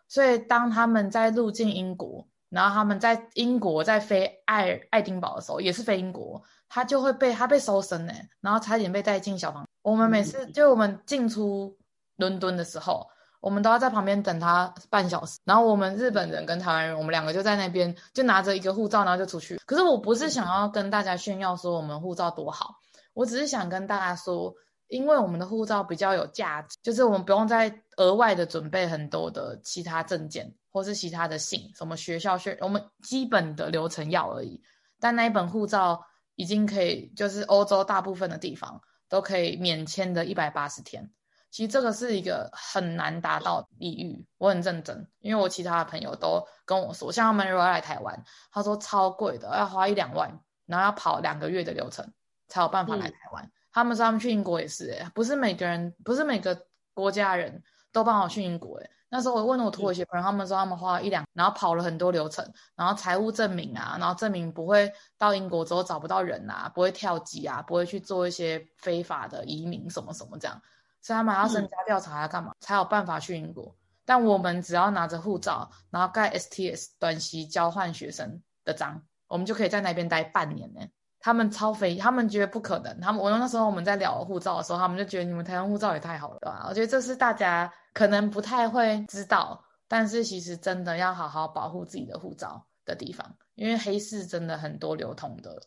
[0.08, 9.68] 所以当他们在入境英国，然后他们在英国在飞爱爱丁堡的时候，也是飞英国，他就会被他被搜身呢，然后差点被带进小房。
[9.82, 11.78] 我们每次就我们进出
[12.16, 13.08] 伦敦的时候。
[13.40, 19.56] 我们都要在旁边等他半小时，然后我们日本人跟台湾人，我们两个就在那边就拿着一个护照，然后就出去。
[19.66, 22.76] 可是我不是想要跟大家炫耀说我们护照多好，
[23.14, 24.54] 我只是想跟大家说，
[24.88, 34.62] 因为我们的护照比较有价值，就是我们不用再额外的准备很多的其他证件或是其他的信，什么学校学，我们基本的流程要而已。
[35.00, 41.10] 但那一本护照已经可以，就是欧洲大部分的地方都可以免签的一百八十天。
[41.50, 50.30] 其实这个是一个很难达到的礼遇，我很认真，因为我其他的朋友都跟我说，像他们如果要来台湾，他说超贵的，要花一两万，
[50.66, 52.08] 然后要跑两个月的流程
[52.46, 53.44] 才有办法来台湾。
[53.44, 58.90] 嗯、他们说他们去英国也是，诶，不是每个人，不是每个国家人都帮我去英国，诶。
[59.12, 70.62] 那时候我问了我土耳其朋友，他们说他们花了一两，然后跑了很多流程，然后财务证明啊，然后证明不会到英国之后找不到人啊，不会跳级啊，不会去做一些非法的移民什么什么这样。
[71.02, 73.74] 所以他们要增加调查，要干嘛、嗯、才有办法去英国？
[74.04, 80.80] 但我们只要拿着护照，然后盖 STS 短期交换学生的章，我们就可以在那边待半年呢。
[81.20, 82.98] 他们超肥，他们觉得不可能。
[82.98, 86.66] 他们我那时候我们在聊护照的时候，他们就觉得你们台湾护照也太好了，对吧？
[86.68, 95.62] 我觉得这是大家可能不太会知道，但是其实真的要好好保护自己的护照的地方，因为黑市真的很多流通的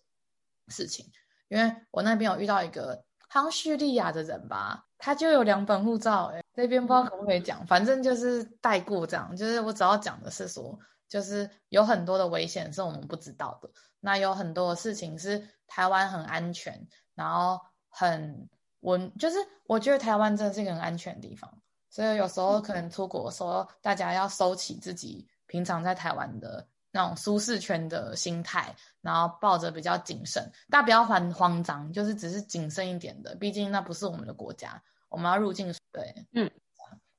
[0.70, 1.06] 事情。
[1.50, 4.86] 因为我那边有遇到一个好像叙利亚的人吧。
[5.06, 19.36] 他就有两本护照，哎，这边不知道可不可以讲，反正就是带过这样，就是我只要讲的是说，就是有很多的危险是我们不知道的，那有很多的事情是台湾很安全，然后很稳，就是
[19.68, 21.54] 我觉得台湾真的是一个很安全的地方，
[21.90, 34.82] 所以有时候可能出国的时候，大家要收起自己平常在台湾的那种舒适圈的心态，然后抱着比较谨慎，大家不要慌慌张，就是只是谨慎一点的，毕竟那不是我们的国家。
[35.14, 36.50] 我们要入境，对，嗯，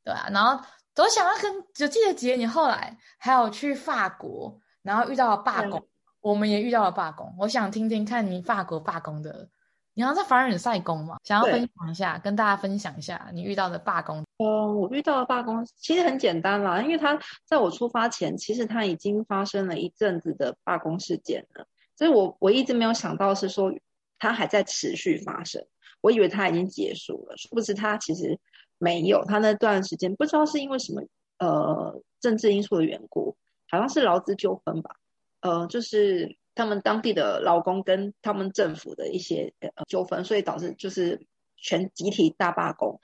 [0.03, 0.61] 对啊，然后
[0.97, 5.87] 我想要跟，就记得姐，你后来还有去法国，然后遇到了罢工，
[6.21, 7.33] 我们也遇到了罢工。
[7.39, 9.49] 我想听听看你法国罢工的，
[9.95, 14.25] 你好像在凡尔赛宫嘛，想要分享一下，跟大家分享一下你遇到的罢工。
[14.39, 21.65] 嗯，我遇到的罢工其实很简单啦，因为他在我出发前，其实他已经发生了一阵子的罢工事件了，
[21.97, 23.73] 所以我我一直没有想到是说
[24.19, 25.65] 他还在持续发生。
[26.05, 28.39] 我以为他已经结束了，殊不知他其实
[28.77, 29.25] 没有。
[29.25, 31.01] 他那段时间不知道是因为什么
[31.39, 33.39] 呃政治因素的缘故，
[33.71, 34.97] 好像是劳资纠纷吧，
[35.41, 41.27] 呃，就是他们当地的劳工跟他们政府的一些呃纠纷，所以导致就是
[41.57, 43.01] 全集体大罢工，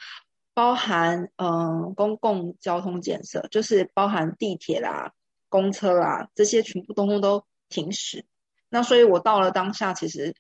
[0.53, 5.15] 包含嗯、公共交通建设，就是包含地铁啦、
[5.49, 8.27] 公车啦这些全部通通都停驶。
[8.69, 10.35] 那所以我到了当下，其实。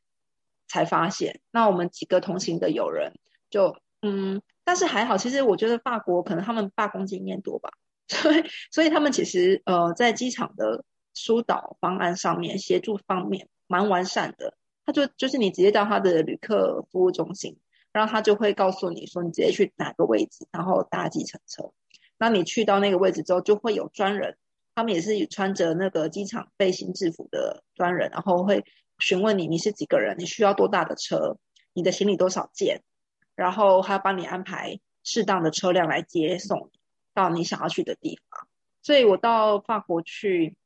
[0.70, 3.12] 才发现，那我们几个同行的友人
[3.50, 7.70] 就嗯，但是还好，其实我觉得法国可能他们罢工经验多吧，
[8.08, 14.54] 所以所以他们其实呃在机场的疏导方案上面协助方面蛮完善的，
[14.86, 17.58] 他就就是你直接到他的旅客服务中心，
[17.92, 21.72] 然后他就会告诉你说你直接去哪个位置，然后搭计程车。
[22.16, 24.36] 那你去到那个位置之后，就会有专人，
[24.74, 28.64] 他们也是穿着那个机场背心制服的专人，然后会
[29.00, 31.38] 询问你你是几个人，你需要多大的车，
[31.72, 32.82] 你的行李多少件，
[33.34, 36.70] 然后还要帮你安排适当的车辆来接送
[37.14, 38.46] 到你想要去的地方。
[38.82, 40.56] 所以我到法国去，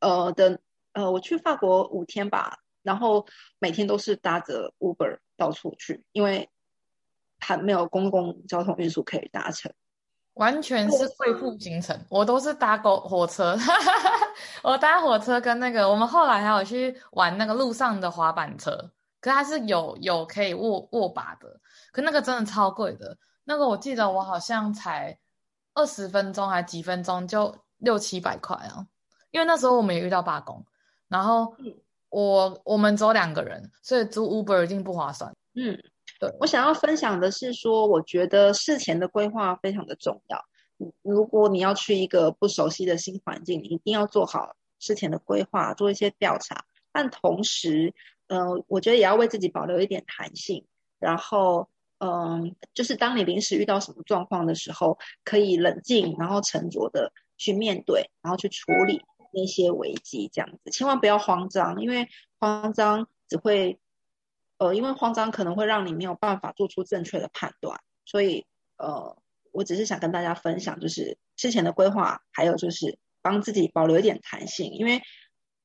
[0.00, 0.60] 呃的
[0.92, 3.26] 呃，我去法国五天吧，然后
[3.58, 6.48] 每天都是搭着 Uber 到处去，因为
[7.38, 9.72] 还没有公共交通运输可以搭乘。
[10.36, 13.56] 完全是贵妇行程，我都是搭狗火车，
[14.62, 18.70] 我搭火车跟那个，我们后来还有去玩那个路上的滑板车，
[19.20, 21.58] 可是它是有有可以握握把的，
[21.90, 25.18] 可那个真的超贵的，那个我记得我好像才
[25.72, 28.86] 二十分钟还几分钟就六七百块啊，
[29.30, 30.62] 因为那时候我们也遇到罢工，
[31.08, 31.54] 然后
[32.10, 35.82] 我我们只有两个人，所以租 Uber 一定不划算，嗯。
[36.18, 40.44] 对，我想要分享的是说，我觉得事前的规划非常的重要。
[41.02, 46.64] 如果你要去一个不熟悉的新环境，你一定要做好事前的规划，做一些调查。
[46.92, 47.94] 但同时，
[48.28, 50.64] 嗯、呃，我觉得也要为自己保留一点弹性。
[50.98, 59.02] 然后，嗯、就是当你临时遇到什么状况的时候，可以冷静，然后沉着的去面对，然后去处理
[59.32, 60.70] 那些危机，这样子。
[60.70, 62.08] 千万不要慌张，因为
[62.38, 63.78] 慌张只会。
[64.58, 68.46] 呃，因为慌张可能会让你没有办法做出正确的判断，所以
[68.78, 69.16] 呃，
[69.52, 75.02] 我只是想跟大家分享，就是之前的规划，还有就是帮自己保留一点弹性，因为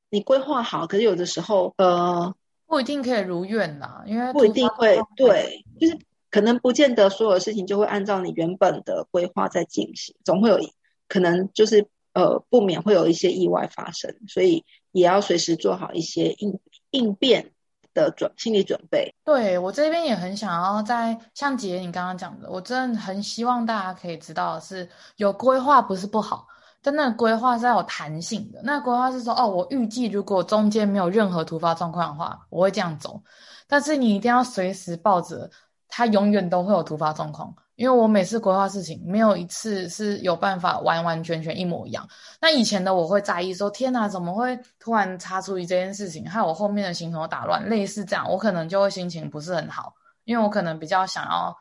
[0.10, 2.36] 你规划好，可是有的时候呃，
[2.68, 5.98] 不一定可以如愿呐，因为不一定会对，就是
[6.30, 10.60] 可能不见得所有事情就会按照你原本的规划在进行，总会有
[11.08, 17.54] 可能就是呃，不免会有一些意外发生，所以也要随时做好一些应应变。
[17.94, 26.48] 的准心理准备，对，我这边也很想要在像姐你刚刚讲的，我真的很希望大家可以知道的是，有规划不是不好，
[26.82, 28.62] 但那个规划是要有弹性的。
[28.64, 33.22] 那规划是说，哦，我预计如果中间没有任何突发状况的话，我会这样走，
[33.68, 35.50] 但是你一定要随时抱着，
[35.88, 37.54] 它永远都会有突发状况。
[37.76, 42.08] 因为我每次规划事情，没有一次是有办法完完全全一模一样。
[42.40, 49.94] 那以前的我会在意说，天哪，怎么会突然插出一这件事情，害我后面的行程打乱，类似这样，我可能就会心情不是很好，
[50.26, 51.56] 因为我可能比较想要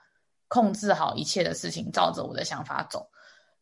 [0.48, 3.06] 控制好一切的事情，照着我的想法走。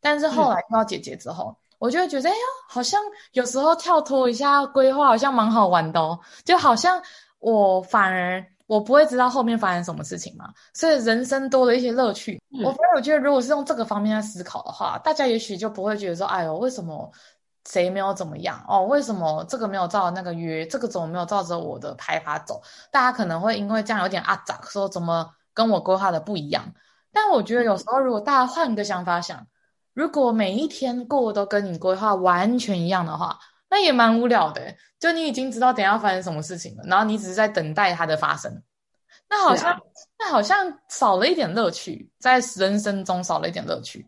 [0.01, 2.99] 但是后来遇到姐姐之后，嗯、我就会觉得，哎呀，好像
[3.31, 7.01] 有时候跳脱一下规划，好像蛮好玩的哦，就好像
[7.39, 8.45] 我反而。
[8.69, 12.39] 我不会知道后面发生什么事情嘛，所以人生多了一些乐趣。
[12.51, 17.11] 嗯、我反而我觉得，如果是用这个方面来思考的话，大家也许就不会觉得说，哎呦，为什么
[17.67, 18.85] 谁没有怎么样哦？
[18.85, 22.61] 为什么这个没有照那个约，这个怎么没有照着我的排法走？
[22.91, 26.63] 大家可能会因为这样有点阿杂，说怎么跟我规划的不一样。
[27.11, 29.47] 但我觉得有时候如果大家换个想法想，
[29.95, 33.39] 如果每一天过都跟你规划完全一样的话。
[33.69, 38.51] 那也蛮无聊的，就你已经知道等下发生什么事情了，然后你只是在等待它的发生，
[39.29, 39.79] 那好像、啊、
[40.17, 44.07] 那好像少了一点乐趣，在人生中少了一点乐趣。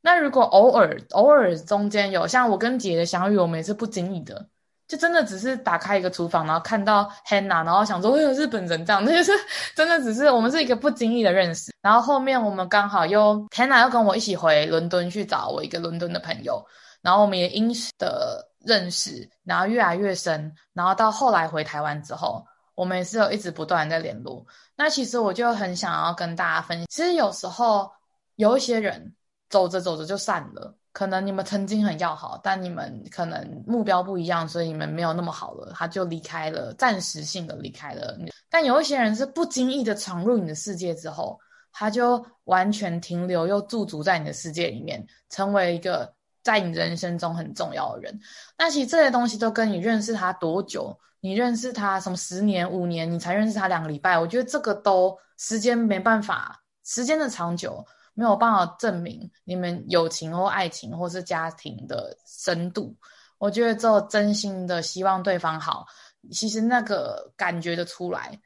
[0.00, 4.46] 那如果偶尔偶尔中间有像我跟姐姐的相遇，我们也是不经意的，
[4.88, 9.32] 就真的只是打开一个厨房，然后看到 Hannah，然后想说会有日本人这样，那 就是
[9.76, 11.70] 真的只是我们是一个不经意的认识。
[11.82, 16.64] 然后后面我们刚好又 Hannah 又跟我一起回伦敦去找我一个伦敦的朋友，
[17.02, 18.48] 然后我们也因的。
[18.64, 22.44] 认识，然后越来越深，然后到后来回台湾之后，
[22.74, 24.46] 我们也是有一直不断在联络。
[24.76, 27.90] 那其实我就很想要跟大家分享，其实有时候
[28.36, 29.14] 有一些人
[29.50, 38.16] 走着走着就散了，可能你们曾经很要好，但你们可能目标不一样，所以你们没有那么好了，他就离开了，暂时性的离开了。
[38.48, 41.38] 但有一些人是不经意的闯入你的世界之后，
[41.72, 46.12] 他就完全停留又驻足在你的世界里面，成为一个。
[46.42, 48.20] 在你人生中很重要的人，
[48.58, 62.96] 那其实这些东西都跟你认识他多久，你认识他什么十年、五年，你才认识他两个礼拜，我觉得这个都时间没办法，时间的长久没有办法证明你们友情或爱情或是家庭的深度。
[63.38, 65.86] 我觉得只有真心的希望对方好，
[66.32, 68.36] 其实那个感觉得出来，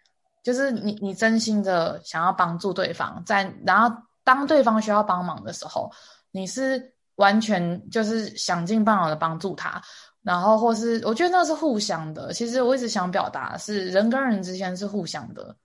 [0.42, 5.90] 就是你你真心的想要帮助对方，在然后当对方需要帮忙的时候，
[6.30, 6.94] 你是。
[7.16, 9.82] 完全就是想尽办法的帮助他，
[10.22, 12.32] 然后或是我觉得那是互相的。
[12.32, 15.56] 其实我一直想表达的是人跟人之间是互相的，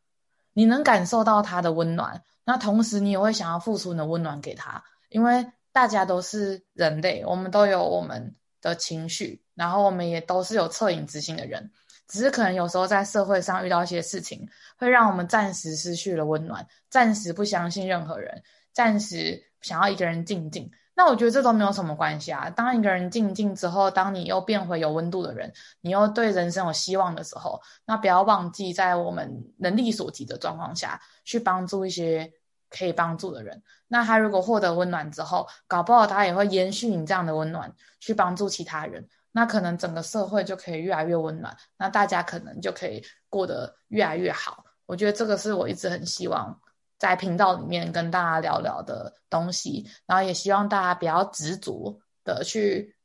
[0.53, 11.71] 你能感受到他的温暖，那同时你也会想要付出你的温暖给他，因为大家都是人类，我们都有我们的情绪，然后我们也都是有恻隐之心的人。
[12.07, 14.45] 只是可能有时候在社会上遇到一些事情，
[14.77, 18.43] 会让我们暂时失去了温暖，暂时不相信任何人，
[18.73, 20.69] 暂时想要一个人静静。
[21.03, 22.47] 那我觉得这都没有什么关系啊。
[22.51, 32.31] 当一个人静静之后，当你又变回有温度的人，你又对人生有希望的时候，那不要忘记在我们能力所及的状况下去帮助一些
[32.69, 33.63] 可以帮助的人。
[33.87, 39.09] 那他如果获得温暖之后，搞不好他也会延续你这样的温暖，去帮助其他人。
[39.31, 44.63] 那可能整个社会就可以越来越温暖，那大家可能就可以过得越来越好。
[44.85, 46.61] 我觉得这个是我一直很希望。
[47.01, 52.95] 在频道里面跟大家聊聊的东西，然后也希望大家比较执着的去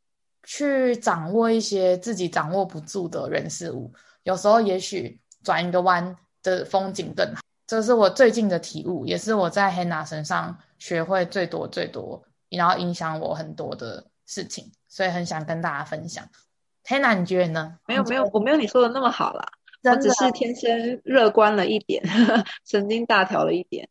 [0.43, 3.91] 去掌握一些自己掌握不住的人事物，
[4.25, 7.41] 有时候也许转一个弯的风景更好。
[7.67, 16.29] 这是我最近的体悟，也是我在 Hannah 身上学会最多最多，然后影响我很多的事情，所以很想跟大家分享。
[16.85, 17.79] Hannah，你觉得呢？
[17.87, 19.49] 没有没有，我没有你说的那么好啦。
[19.93, 22.03] 我只是天生乐观了一点，
[22.67, 23.89] 神经大条了一点。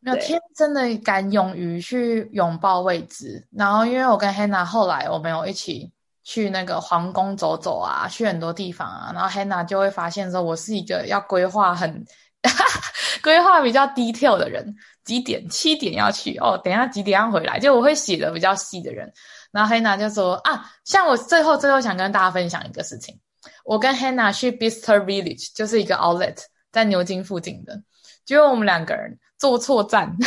[0.00, 3.46] 没有天真的敢勇于去拥抱未知。
[3.52, 5.92] 然后，因为我跟 Hannah 后来我们有一起
[6.24, 9.12] 去那个皇宫走走啊，去很多地方啊。
[9.14, 12.04] 然后 Hannah 就会发现说，我是一个要规划很
[13.22, 14.74] 规划比较 detail 的人。
[15.04, 15.48] 几点？
[15.48, 17.60] 七点要去哦，等一下几点要回来？
[17.60, 19.12] 就我会写的比较细的人。
[19.52, 23.20] 然后 Hannah 就说啊，像我最后最后想跟大家分享一个事情。
[23.64, 26.38] 我跟 Hannah 去 Bicester Village，就是一个 outlet
[26.70, 27.82] 在牛津附近的，
[28.24, 30.16] 就我们两个人坐错站。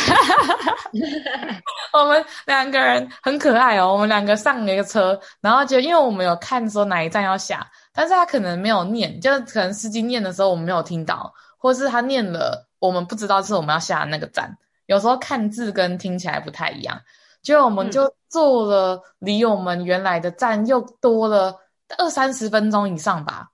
[1.92, 14.56] 我们两个人很可爱哦，我们两个上了一个车，然后就因为我们有看说哪一站要下，但是他可能没有念，就可能司机念的时候我们没有听到，或是他念了我们不知道是我们要下的那个站。
[14.84, 17.00] 有时候看字跟听起来不太一样，
[17.42, 21.56] 就我们就坐了离我们原来的站又多了。
[21.98, 23.48] 二三十分钟以上吧，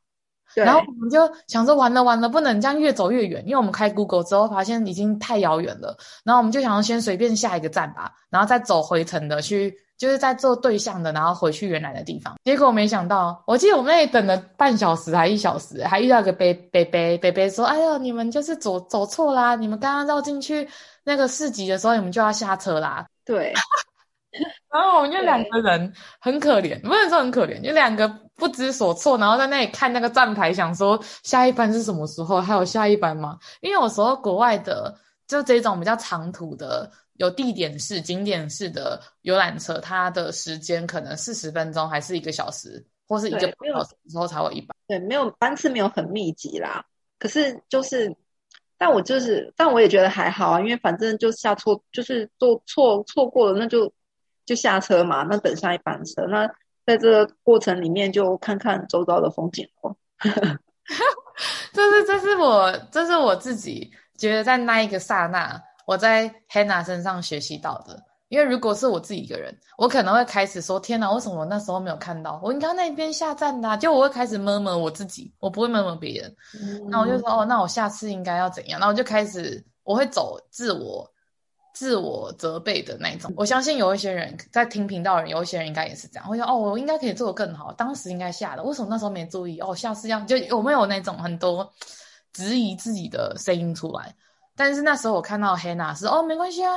[0.55, 5.97] 然后我们就想说完了完了，不能这样越走越远，因为我们开 Google 之后发现已经太遥远了。
[6.25, 12.35] 然后我们就想要先随便下一个站吧，然后再走回程的去，就是在做对象的，然后回去原来的地方。
[12.45, 19.55] 结果没想到，我记得我们那里等了半小时还一小时，还遇到一个伯伯伯伯伯说：“哎呦，你们就是走走错啦！
[19.55, 20.69] 你们刚刚绕进去
[21.05, 23.53] 那个市集的时候，你们就要下车啦。”对。
[24.73, 33.39] 然后我们就两个人很可怜，不能说很可怜，就两个不知所措，然后在那里看那个站牌，想说下一班是什么时候，还有下一班吗？
[33.61, 44.75] 因为有时候国外的就这种比较长途的，有地点式、景点式的游览车，它的时间可能四十分钟，还是一个小时，或是一个半小时之后才会一班。
[44.89, 46.83] 对，没有班次没有很密集啦。
[47.19, 48.17] 可是就是，
[48.79, 53.93] 但我就是，但我也觉得还好啊，因为反正就下错，就是做错错过了，那就。
[54.45, 56.23] 就下车嘛，那等下一班车。
[56.27, 56.47] 那
[56.87, 59.97] 在这个过程里面，就看看周遭的风景哦。
[61.73, 68.03] 这是这是我这是我自己觉得在那一个刹那，我在 Hannah 身上学习到的。
[68.29, 72.41] 因为如果是我自己一个人，我可能会开始说：“天哪，为什么我那时候没有看到？
[72.43, 76.35] 我应该那边下站的啊。”就我会开始 murmur 我自己，我不会 murmur 别人。
[76.59, 76.83] 嗯。
[76.89, 81.07] 那我就说：“哦，那我下次应该要怎样？”那我就开始我会走自我。
[81.73, 86.29] 自我责备的那种，我相信有一些人在听频道的人，有一些人应该也是这样。
[86.29, 89.59] 会想：“哦，我应该可以做得更好，当时应该下的，为什么那时候没注意？
[89.61, 91.73] 哦，下次要就有没有那种很多
[92.33, 94.15] 质疑自己的声音出来？
[94.55, 96.75] 但是那时候我看到 Hannah 是哦，没关系啊，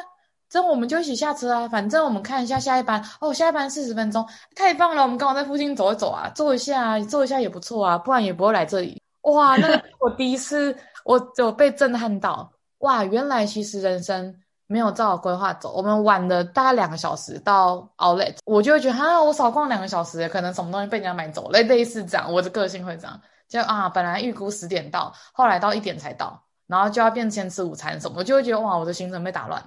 [0.49, 4.25] 这我们就一起下车啊，反正我们看一下下一班哦，下一班四十分钟，
[4.55, 9.01] 太棒了，我们刚好在附近走一走啊，坐一下啊，坐一下也不错啊，不然也不会来这里。
[9.23, 10.73] 哇，那个我第一次，
[11.03, 14.33] 我就被震撼到，哇，原来其实人生。
[14.67, 29.63] 没有照规划走，我们晚了大概两个小时到 Outlet，我就会觉得哈，我少逛两个小时，可能什么东西被人家买走了，类似这样，我的个性会这样，就啊，本来预估十点到，后来到一点才到，然后就要变先吃午餐什么，我就会觉得哇，我的行程被打乱。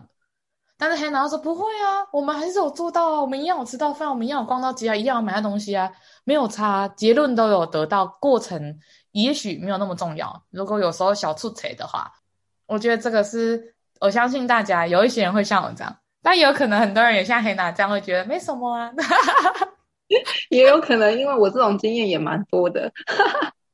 [0.77, 5.93] 但是 Hannah 说不会啊，我们还是有做到啊，我们一样有吃到饭，我们一样有逛到街啊，一样有买到东西啊，
[6.25, 8.81] 没有差，结论都有得到，过程
[9.13, 10.43] 也许没有那么重要。
[10.51, 12.13] 如果有时候小出错的话，
[12.67, 13.77] 我觉得这个是。
[14.01, 18.93] 我相信大家有一些人会像我这样，但有可能很多人也像 Hannah 这样会觉得没什么啊，
[20.51, 22.93] 也有可能因为我这种经验也蛮多的，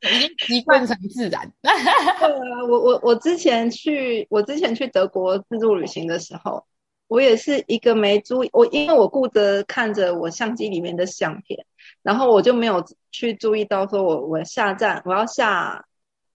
[0.03, 1.53] 已经 习惯成自然。
[1.62, 6.64] 对啊，我我我之前去我之前去德国自助旅行的时候，
[7.09, 11.64] 我也是一个没注意，我因为我顾着看着我相机里面的相片，
[12.03, 15.85] 然后我就没有去注意到说我我下站我要下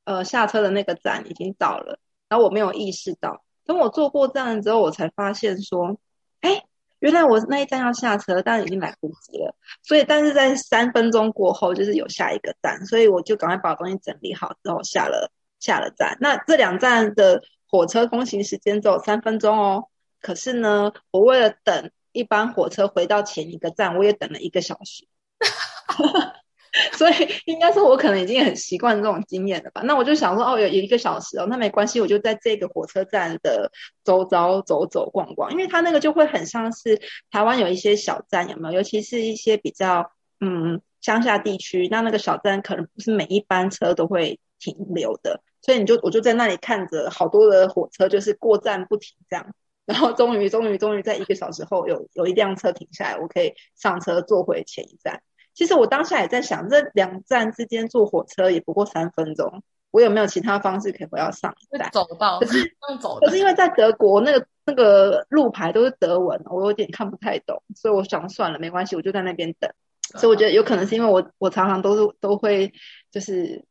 [0.05, 3.43] 呃下车的那个站已经到了，然后我没有意识到。
[3.69, 5.95] 等我坐过站了之后，我才发现说，
[6.41, 6.63] 哎，
[6.97, 9.55] 原来我那一站要下车，但已经来不及了。
[9.83, 16.17] 所以，但是在三分钟过后，就是有下一个站，所以我就赶快把东西整理好之后下了下了站。
[16.19, 19.85] 那这两站的火车通行时间只有三分钟哦。
[20.19, 25.07] 可是呢，我为了等一班火车回到前一个站，我也等了一个小时。
[26.93, 27.13] 所以
[27.45, 29.81] 应该说，我可能已经很习惯这种经验了吧？
[29.85, 33.71] 那我就想说，哦，有有一个小时哦，那没关系，我就在这个火车站的
[34.03, 37.01] 周遭走走逛逛，因为它那个就会很像是
[37.31, 38.75] 台湾有一些小站，有没有？
[38.79, 40.11] 尤其是一些比较
[40.41, 49.47] 嗯乡下地区，那那个小站可能不是每一班车都会停留的，所以你就我就在那里看着好多的火车就是过站不停这样，
[49.85, 55.23] 然后终于终于终于在一个小时后有有一辆车停下来，我可以上车坐回前一站。
[55.59, 61.89] 其实我当下也在想，这两站之间坐火车也不过三分钟，我有没有其他方式可以回到上一站？
[61.91, 63.19] 走到，可是用走。
[63.19, 69.69] 可是因为在德国，那个那个路牌都是德文，我有点看不太懂，所以我想算了，没关系，我就在那边等。
[70.17, 72.71] 所以我觉得有可能是因为我我常常都是都会
[73.11, 73.65] 就是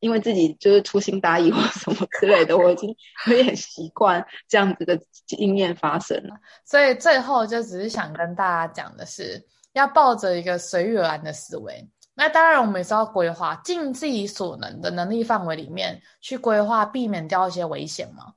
[0.00, 2.96] 因为自己就是粗心大意或什么之类的，我已经
[3.28, 6.34] 有点习惯这样子的经验发生了。
[6.64, 9.46] 所以最后就只是想跟大家讲的是。
[9.72, 18.34] 要抱着一个随遇而安的思维，那当然我们也是要规划，尽自己所能的能力范围里面去规划，避免掉一些危险嘛。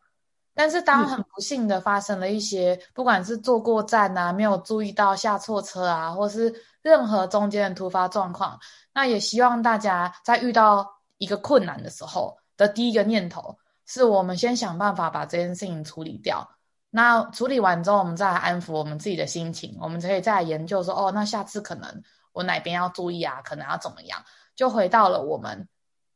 [0.57, 8.57] 但是当很不幸的发生了一些，嗯、不管是坐过站啊，没有注意到下错车啊，或是任何中间的突发状况，
[8.93, 16.49] 那也希望大家在遇到一个困难的时候的第一个念头，是我们先想办法把这件事情处理掉。
[16.95, 23.41] 那处理完之后，我们再来安抚我们自己的心情，我们可以再来研究说，哦，那下次可能我哪边要注意啊？
[23.41, 24.23] 可能要怎么样？
[24.55, 25.67] 就回到了我们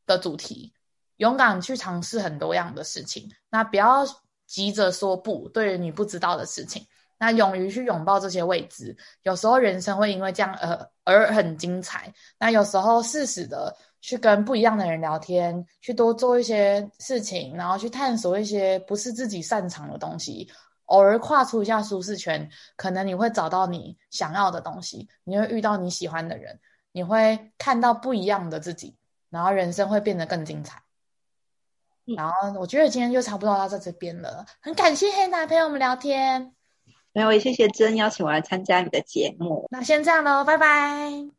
[0.05, 0.71] 的主题，
[1.17, 3.29] 勇敢去尝试很多样的事情。
[3.49, 4.05] 那不要
[4.47, 8.95] 急着说不，对于你不知道的事情，那勇于去拥抱这些未知。
[9.23, 12.13] 有时候人生会因为这样而而很精彩。
[12.37, 20.49] 那有时候适时的去跟不一样的人聊天，去多做一些事情，然后去探索一些不是自己擅长的东西。
[20.89, 26.59] 偶尔跨出一下舒适圈，可能你会找到你想要的东西，你会遇到你喜欢的人，
[26.91, 28.95] 你会看到不一样的自己，
[29.29, 30.81] 然后人生会变得更精彩。
[32.05, 36.53] 嗯、然后我觉得今天就差不多到这这边了，很感谢黑娜陪我们聊天，
[37.13, 39.67] 没有，也谢谢真邀请我来参加你的节目。
[39.69, 41.38] 那先这样喽，拜拜。